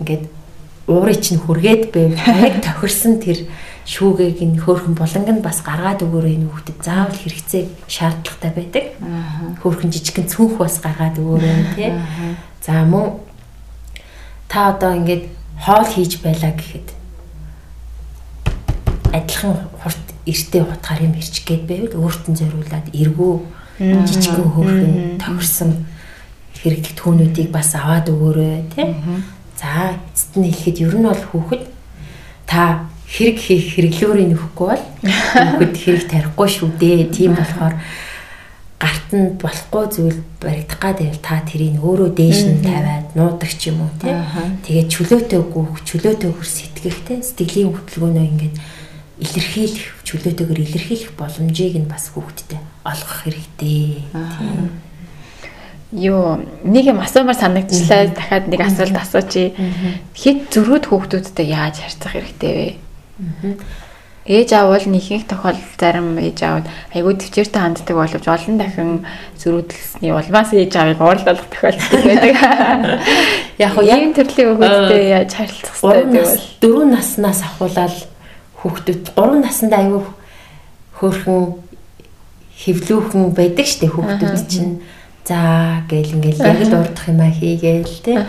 ингээд 0.05 0.29
уурыг 0.87 1.19
чинь 1.25 1.41
хүргээд 1.41 1.89
байв. 1.91 2.15
Яг 2.21 2.61
тохирсон 2.61 3.17
тэр 3.19 3.49
шүүгийг 3.89 4.39
нь 4.45 4.61
хөөрхөн 4.61 4.95
буланг 4.95 5.29
нь 5.31 5.43
бас 5.43 5.65
гаргаад 5.65 6.05
өгөөрэй 6.05 6.39
энэ 6.39 6.47
хүүхдэд 6.53 6.79
заавал 6.85 7.17
хэрэгцээ 7.17 7.63
шаардлагатай 7.89 8.53
байдаг. 8.55 8.85
Хөөрхөн 9.65 9.91
жижигхэн 9.91 10.31
цүнх 10.31 10.61
бас 10.61 10.79
гаргаад 10.79 11.19
өгөөрэй 11.19 11.75
тий. 11.75 11.91
За 12.63 12.85
мөн 12.87 13.19
та 14.47 14.77
одоо 14.77 14.95
ингээд 14.95 15.33
хоол 15.59 15.87
хийж 15.89 16.23
байлаа 16.23 16.55
гэхэд 16.55 17.02
адилхан 19.13 19.69
хурд 19.81 20.05
эртээ 20.27 20.63
утгаар 20.65 21.01
юм 21.05 21.15
ирч 21.21 21.45
гээд 21.45 21.65
байвал 21.69 21.95
өөртөө 22.09 22.35
зориулаад 22.41 22.87
эргүү 22.97 23.35
жижигхэн 23.79 24.49
хөөрхөн 24.55 24.95
тохирсон 25.19 25.71
хэрэглэх 26.63 26.95
түүнүүдийг 26.95 27.51
бас 27.51 27.75
аваад 27.75 28.07
өгөөрэй 28.13 28.71
тий. 28.71 28.95
За 29.59 29.99
эцэст 29.99 30.39
нь 30.39 30.47
хэлэхэд 30.47 30.79
ер 30.87 30.95
нь 30.95 31.09
бол 31.09 31.25
хүүхэд 31.33 31.63
та 32.47 32.87
хэрэг 33.11 33.39
хийх 33.39 33.67
хэрэглөөрийг 33.75 34.29
нөхөхгүй 34.31 34.69
бол 34.71 34.85
хүүхэд 35.03 35.75
хэрэг 35.77 36.05
тарихгүй 36.07 36.49
шүү 36.49 36.71
дээ. 36.79 37.11
Тийм 37.11 37.35
болохоор 37.35 37.75
гарт 38.79 39.09
нь 39.11 39.35
болохгүй 39.43 39.85
зүйл 39.91 40.19
баригдах 40.39 40.79
гэдэг 40.79 41.19
та 41.19 41.43
тэрийг 41.43 41.83
өөрөө 41.83 42.11
дээш 42.15 42.41
нь 42.47 42.63
тавиад 42.63 43.15
нуудаг 43.19 43.51
ч 43.51 43.71
юм 43.71 43.83
уу 43.83 43.93
тий. 43.99 44.15
Тэгээд 44.67 44.89
чөлөөтэй 44.91 45.41
гүөх, 45.43 45.83
чөлөөтэй 45.87 46.31
хөр 46.31 46.49
сэтгэхтэй 46.49 47.19
сэтгэлийн 47.23 47.71
хөтөлбөөнөө 47.75 48.27
ингээд 48.31 48.57
илэрхийлэх 49.23 50.03
чөлөөтэйгээр 50.03 50.61
илэрхийлэх 50.67 51.13
боломжийг 51.15 51.79
нь 51.79 51.87
бас 51.87 52.11
хүүхдэд 52.11 52.59
олгох 52.83 53.17
хэрэгтэй. 53.23 54.03
Юу 55.93 56.43
нэг 56.67 56.85
юм 56.91 56.99
асуумаар 56.99 57.39
санагдчихлаа 57.39 58.11
дахиад 58.11 58.47
нэг 58.51 58.61
асуулт 58.67 58.97
асуучих. 58.99 59.55
Хэд 60.19 60.51
зөрүүд 60.51 60.85
хүүхдүүдтэй 60.91 61.47
яаж 61.55 61.79
харьцах 61.79 62.19
хэрэгтэй 62.19 62.53
вэ? 62.53 62.69
Ээж 64.23 64.55
аав 64.55 64.71
бол 64.71 64.87
нэгэнх 64.87 65.27
тохиолдолд 65.27 65.79
зарим 65.83 66.15
ээж 66.15 66.39
аав 66.47 66.63
айгүй 66.95 67.15
төвчээртэй 67.19 67.59
ханддаг 67.59 67.91
боловч 67.91 68.23
олон 68.31 68.55
дахин 68.55 69.03
зөрүүдлсний 69.35 70.15
улмаас 70.15 70.55
ээж 70.55 70.73
аавыг 70.79 71.03
уурлах 71.03 71.43
тохиолдол 71.51 72.07
байдаг. 72.07 72.39
Яг 73.59 73.75
нь 73.83 73.91
ийм 73.91 74.15
төрлийн 74.15 74.55
хүүхдтэй 74.55 75.03
яаж 75.11 75.31
харилцах 75.35 75.75
хэрэгтэй 75.75 76.23
вэ? 76.23 76.39
Дөрөв 76.63 76.87
наснаас 76.87 77.43
ахуулаад 77.43 78.12
хүүхдүүд 78.63 79.03
3 79.19 79.43
наснд 79.43 79.73
аюу 79.75 80.07
хөөрхөн 80.99 81.43
хөвлүүхэн 82.63 83.23
байдаг 83.35 83.67
штеп 83.67 83.99
хүүхдүүд 83.99 84.47
чинь. 84.47 84.81
за 85.27 85.83
гээл 85.87 86.19
ингээл 86.19 86.43
яг 86.43 86.61
л 86.67 86.79
урдах 86.83 87.07
юм 87.11 87.21
а 87.23 87.31
хийгээл 87.31 87.95
те. 88.03 88.27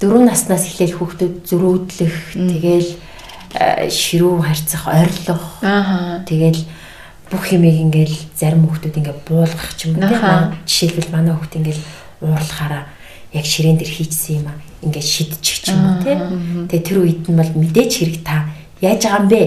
4 0.00 0.28
наснаас 0.28 0.68
эхлээл 0.68 0.96
хүүхдүүд 0.96 1.34
зөрүүдлэх 1.48 2.16
тэгэл 2.36 2.90
ширүү 3.88 4.34
харьцах 4.44 4.84
ойрлох. 4.88 5.44
Тэгэл 6.28 6.60
бүх 7.32 7.44
юмыг 7.52 7.76
ингээл 7.80 8.16
зарим 8.36 8.68
хүүхдүүд 8.68 8.98
ингээд 9.00 9.20
буулгах 9.24 9.72
ч 9.76 9.88
юм 9.88 10.00
уу 10.00 10.08
те. 10.08 10.20
Жишээлбэл 10.68 11.12
манай 11.12 11.32
хүүхд 11.32 11.56
ингээл 11.60 11.82
уурлахаараа 12.20 12.84
яг 13.32 13.44
ширээн 13.48 13.80
дээр 13.80 13.92
хийжсэн 13.92 14.32
юм 14.44 14.46
а 14.52 14.54
ингээд 14.84 15.06
шидчих 15.08 15.58
ч 15.64 15.72
юм 15.72 15.80
уу 15.80 15.96
те. 16.04 16.12
Тэгээ 16.68 16.84
тэр 16.84 16.98
үед 17.00 17.24
нь 17.24 17.36
бол 17.40 17.52
мэдээж 17.56 17.92
хэрэг 17.96 18.18
та 18.20 18.52
яаж 18.80 19.02
байгаа 19.02 19.20
юм 19.22 19.28
бэ? 19.28 19.42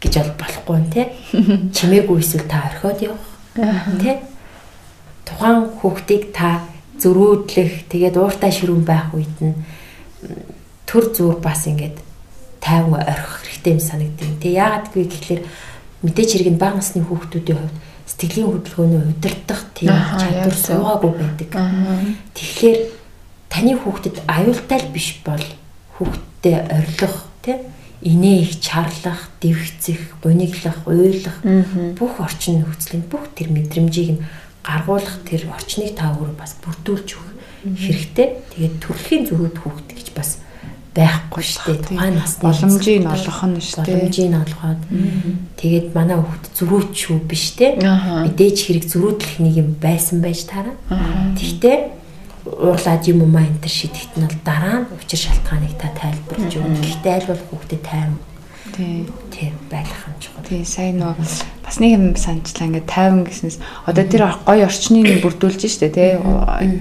гэж 0.00 0.14
бол 0.16 0.32
болохгүй 0.40 0.78
нэ 0.80 0.88
тэ 0.90 1.02
чимээгүй 1.76 2.18
эсвэл 2.24 2.48
та 2.48 2.72
орхиод 2.72 2.98
явах. 3.04 3.28
Тэ? 4.00 4.24
Тухайн 5.28 5.68
хүүхдийг 5.76 6.32
та 6.32 6.64
зөрөөдлөх 6.96 7.84
тэгээд 7.92 8.16
ууртай 8.16 8.48
ширүүн 8.48 8.84
байх 8.88 9.12
үед 9.12 9.36
нь 9.44 9.56
төр 10.88 11.04
зур 11.12 11.36
бас 11.36 11.68
ингээд 11.68 12.00
тайван 12.64 13.04
орхих 13.04 13.44
хэрэгтэй 13.44 13.72
юм 13.76 13.80
санагдав. 13.80 14.28
Тэг 14.40 14.52
яагаад 14.56 14.88
гэвэл 14.88 15.12
гэхэлэр 15.12 15.42
мэдээч 16.00 16.30
хэрэг 16.32 16.48
нь 16.56 16.60
бага 16.60 16.80
насны 16.80 17.04
хүүхдүүдийн 17.04 17.60
хувьд 17.60 17.76
сэтгэлийн 18.08 18.50
хөдөлгөөний 18.52 19.00
удирдах 19.04 19.60
тийм 19.76 19.92
чадвар 19.92 20.56
суугаагүй 20.56 21.12
байдаг. 21.20 21.48
Тэгэхээр 22.36 22.78
таны 23.52 23.72
хүүхдэд 23.76 24.16
аюултай 24.24 24.78
л 24.80 24.92
биш 24.92 25.20
бол 25.24 25.44
хүүхдтэй 26.00 26.56
орилох 26.68 27.16
тийм 27.44 27.60
инээ 28.02 28.36
их 28.48 28.60
чарлах, 28.60 29.28
дэвхцэх, 29.40 30.20
гуниглах, 30.22 30.86
уйлах 30.88 31.36
бүх 31.96 32.20
орчин 32.20 32.64
нөхцөлийн 32.64 33.04
бүх 33.08 33.28
тэр 33.36 33.52
мэдрэмжийг 33.52 34.10
нь 34.16 34.22
гаргуулах 34.64 35.20
тэр 35.28 35.48
орчныг 35.52 35.96
та 35.96 36.12
өөрөө 36.16 36.36
бас 36.36 36.56
бүрдүүлж 36.64 37.08
өгөх 37.16 37.30
хэрэгтэй. 37.76 38.28
Тэгээд 38.56 38.74
төрөлхийн 38.80 39.24
зөрүүд 39.28 39.56
хүүхэд 39.60 39.90
гэж 39.92 40.08
бас 40.16 40.30
байхгүй 40.96 41.44
шүү 41.44 41.76
дээ. 41.76 41.86
Тухайн 41.86 42.16
насны 42.16 42.42
боломжийг 42.44 42.98
нь 43.04 43.12
олгох 43.12 43.42
нь 43.46 43.60
шүү 43.60 43.84
дээ. 43.84 43.94
Боломжийг 43.94 44.28
нь 44.32 44.40
олгоод 44.42 44.80
тэгээд 45.60 45.88
манай 45.94 46.18
хүүхэд 46.18 46.44
зөрүүч 46.56 46.92
шүү 46.96 47.18
биш 47.28 47.44
те. 47.54 47.68
Мэдээж 47.78 48.56
хэрэг 48.64 48.84
зөрүүдлэх 48.90 49.34
нэг 49.44 49.54
юм 49.60 49.68
байсан 49.78 50.18
байж 50.24 50.48
таараа. 50.48 50.76
Тэгтээ 51.38 51.99
уурлаад 52.58 53.02
юм 53.06 53.22
уу 53.22 53.38
энэ 53.38 53.62
төр 53.62 53.70
шидэхт 53.70 54.14
нь 54.18 54.26
бол 54.26 54.38
дараа 54.42 54.76
нь 54.82 54.90
учир 54.98 55.20
шалтгааныг 55.30 55.74
та 55.78 55.88
тайлбарлаж 55.94 56.52
өгнө. 56.58 56.82
Гэхдээ 56.82 57.14
аль 57.14 57.30
бол 57.30 57.42
хүүхдэд 57.46 57.82
тайван 57.86 58.18
тий. 58.74 59.06
тий 59.30 59.48
байх 59.70 59.86
юм 60.06 60.14
чухал. 60.18 60.44
Тий 60.44 60.64
сайн 60.64 60.98
нөө. 60.98 61.14
Бас 61.62 61.76
нэг 61.78 61.90
юм 61.94 62.04
санчлаа. 62.16 62.66
Ингээд 62.66 62.88
тайван 62.90 63.22
гэснээс 63.24 63.58
одоо 63.86 64.04
тэр 64.04 64.22
гоё 64.42 64.66
орчныг 64.66 65.22
бүрдүүлж 65.22 65.62
штэ 65.70 65.88
тий. 65.94 66.18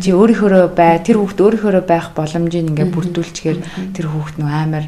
Чи 0.01 0.09
өөрийнхөө 0.13 0.73
бай 0.73 0.97
тэр 1.05 1.21
хүүхд 1.21 1.37
өөрийнхөө 1.37 1.85
байх 1.85 2.11
боломжийг 2.17 2.73
ингээд 2.73 2.93
бүрдүүлчихээр 2.93 3.59
тэр 3.93 4.05
хүүхд 4.09 4.35
нөө 4.41 4.49
амар 4.49 4.85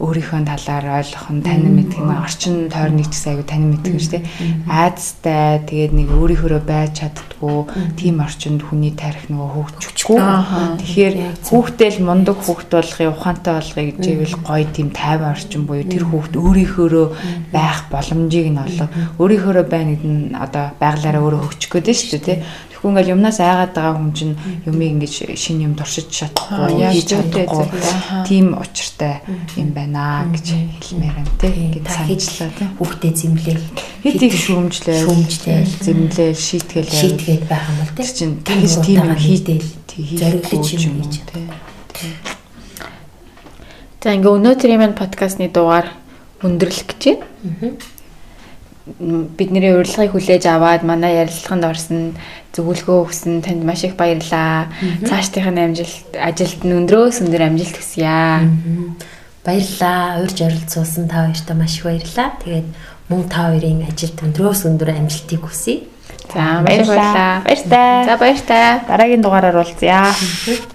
өөрийнхөө 0.00 0.40
талаар 0.48 1.04
ойлгох 1.04 1.28
нь 1.36 1.44
танин 1.44 1.76
мэдэх 1.76 2.00
юм 2.00 2.16
орчин 2.16 2.72
тойрныг 2.72 3.12
ч 3.12 3.20
гэсэн 3.20 3.44
танин 3.44 3.76
мэдэх 3.76 3.92
юм 3.92 4.00
шүү 4.00 4.12
дээ. 4.16 4.24
Айдастай 4.64 5.60
тэгээд 5.68 5.92
нэг 5.92 6.08
өөрийнхөө 6.16 6.60
байж 6.64 7.04
чаддгүй 7.04 7.58
тийм 8.00 8.24
орчинд 8.24 8.64
хүний 8.64 8.96
тарих 8.96 9.28
нөгөө 9.28 9.52
хөгжихгүй. 9.52 10.20
Тэгэхээр 10.80 11.14
хүүхдэл 11.44 11.98
мундаг 12.08 12.38
хүүхд 12.40 12.70
болгоё, 12.72 13.12
ухаантай 13.12 13.52
болгоё 13.60 13.84
гэж 13.92 14.04
ивэл 14.08 14.36
гоё 14.40 14.64
тийм 14.72 14.88
тайван 14.96 15.36
орчин 15.36 15.68
буюу 15.68 15.84
тэр 15.84 16.08
хүүхд 16.08 16.40
өөрийнхөө 16.40 17.52
байх 17.52 17.92
боломжийг 17.92 18.48
нь 18.48 18.62
олго. 18.64 18.88
Өөрийнхөө 19.20 19.64
байна 19.68 19.92
гэдэг 19.92 20.08
нь 20.08 20.32
одоо 20.32 20.72
байглаараа 20.80 21.20
өөрөө 21.20 21.40
хөгжих 21.52 21.68
гээд 21.68 21.92
шүү 21.92 22.20
дээ, 22.24 22.38
Тэгэхгүй 22.82 22.98
ингээл 22.98 23.14
юмнаас 23.14 23.38
айгаад 23.38 23.78
байгаа 23.78 23.94
хүн 23.94 24.10
чинь 24.10 24.34
юмыг 24.66 25.06
ингэж 25.06 25.38
шин 25.38 25.62
юм 25.62 25.78
туршиж 25.78 26.10
чадахгүй, 26.10 26.82
хийж 26.90 27.14
чадахгүй. 27.14 27.70
Тийм 28.26 28.58
учиртай 28.58 29.22
юм 29.54 29.70
байна 29.70 30.26
гэж 30.26 30.50
хэлмээр 30.82 31.14
юм 31.22 31.28
тий. 31.38 31.54
Ингээд 31.70 31.86
санджлаа 31.86 32.50
тий. 32.58 32.66
Хүүхдээ 32.82 33.12
зэмлээл 33.14 33.66
Хэд 34.02 34.22
их 34.26 34.34
шүүмжлээ. 34.34 34.98
шүүмжлээл 34.98 35.72
зэмлээл, 35.78 36.34
шийтгээл 36.34 36.90
шийтгээд 36.90 37.42
байх 37.46 37.70
юм 37.70 37.76
бол 37.86 37.94
тий. 37.94 38.06
чинь 38.18 38.34
дахиж 38.42 38.74
тийм 38.82 38.98
юм 39.06 39.14
хийдэл 39.14 39.62
зориглож 40.18 40.68
юм 40.74 40.94
хийж. 41.06 41.14
тий. 41.30 41.46
За 44.02 44.10
ингээ 44.10 44.34
өнөөдрийн 44.42 44.82
маань 44.82 44.98
подкастны 44.98 45.46
дугаар 45.54 45.86
өндөрлөх 46.42 46.98
гэж 46.98 47.22
байна. 47.46 47.78
Бидний 48.82 49.70
урилгыг 49.78 50.10
хүлээж 50.10 50.50
аваад 50.50 50.82
манай 50.82 51.22
ярилцлаганд 51.22 51.64
орсон 51.70 52.00
зөвлөгөө 52.50 52.98
өгсөн 53.06 53.38
танд 53.46 53.62
маш 53.62 53.86
их 53.86 53.94
баярлалаа. 53.94 54.74
Цаашдынх 55.06 55.54
нь 55.54 55.62
амжилт 55.62 56.18
ажилд 56.18 56.66
нь 56.66 56.74
өндрөөс 56.82 57.22
өндөр 57.22 57.46
амжилт 57.46 57.78
хүсье. 57.78 58.42
Баярлалаа. 59.46 60.18
Урьж 60.26 60.38
оролцуулсан 60.42 61.06
та 61.06 61.30
хоёртаа 61.30 61.54
маш 61.54 61.78
их 61.78 61.86
баярлалаа. 61.86 62.34
Тэгээд 62.42 62.68
мөн 63.06 63.22
та 63.30 63.54
хоёрын 63.54 63.86
ажилд 63.86 64.18
өндрөөс 64.18 64.66
өндөр 64.66 64.90
амжилтыг 64.98 65.46
хүсье. 65.46 65.86
За 66.34 66.62
баярлалаа. 66.66 67.46
Баяртай. 67.46 68.04
За 68.04 68.16
баяртай. 68.18 68.80
Дараагийн 68.88 69.22
дугаараар 69.22 69.62
уулзъя. 69.62 70.10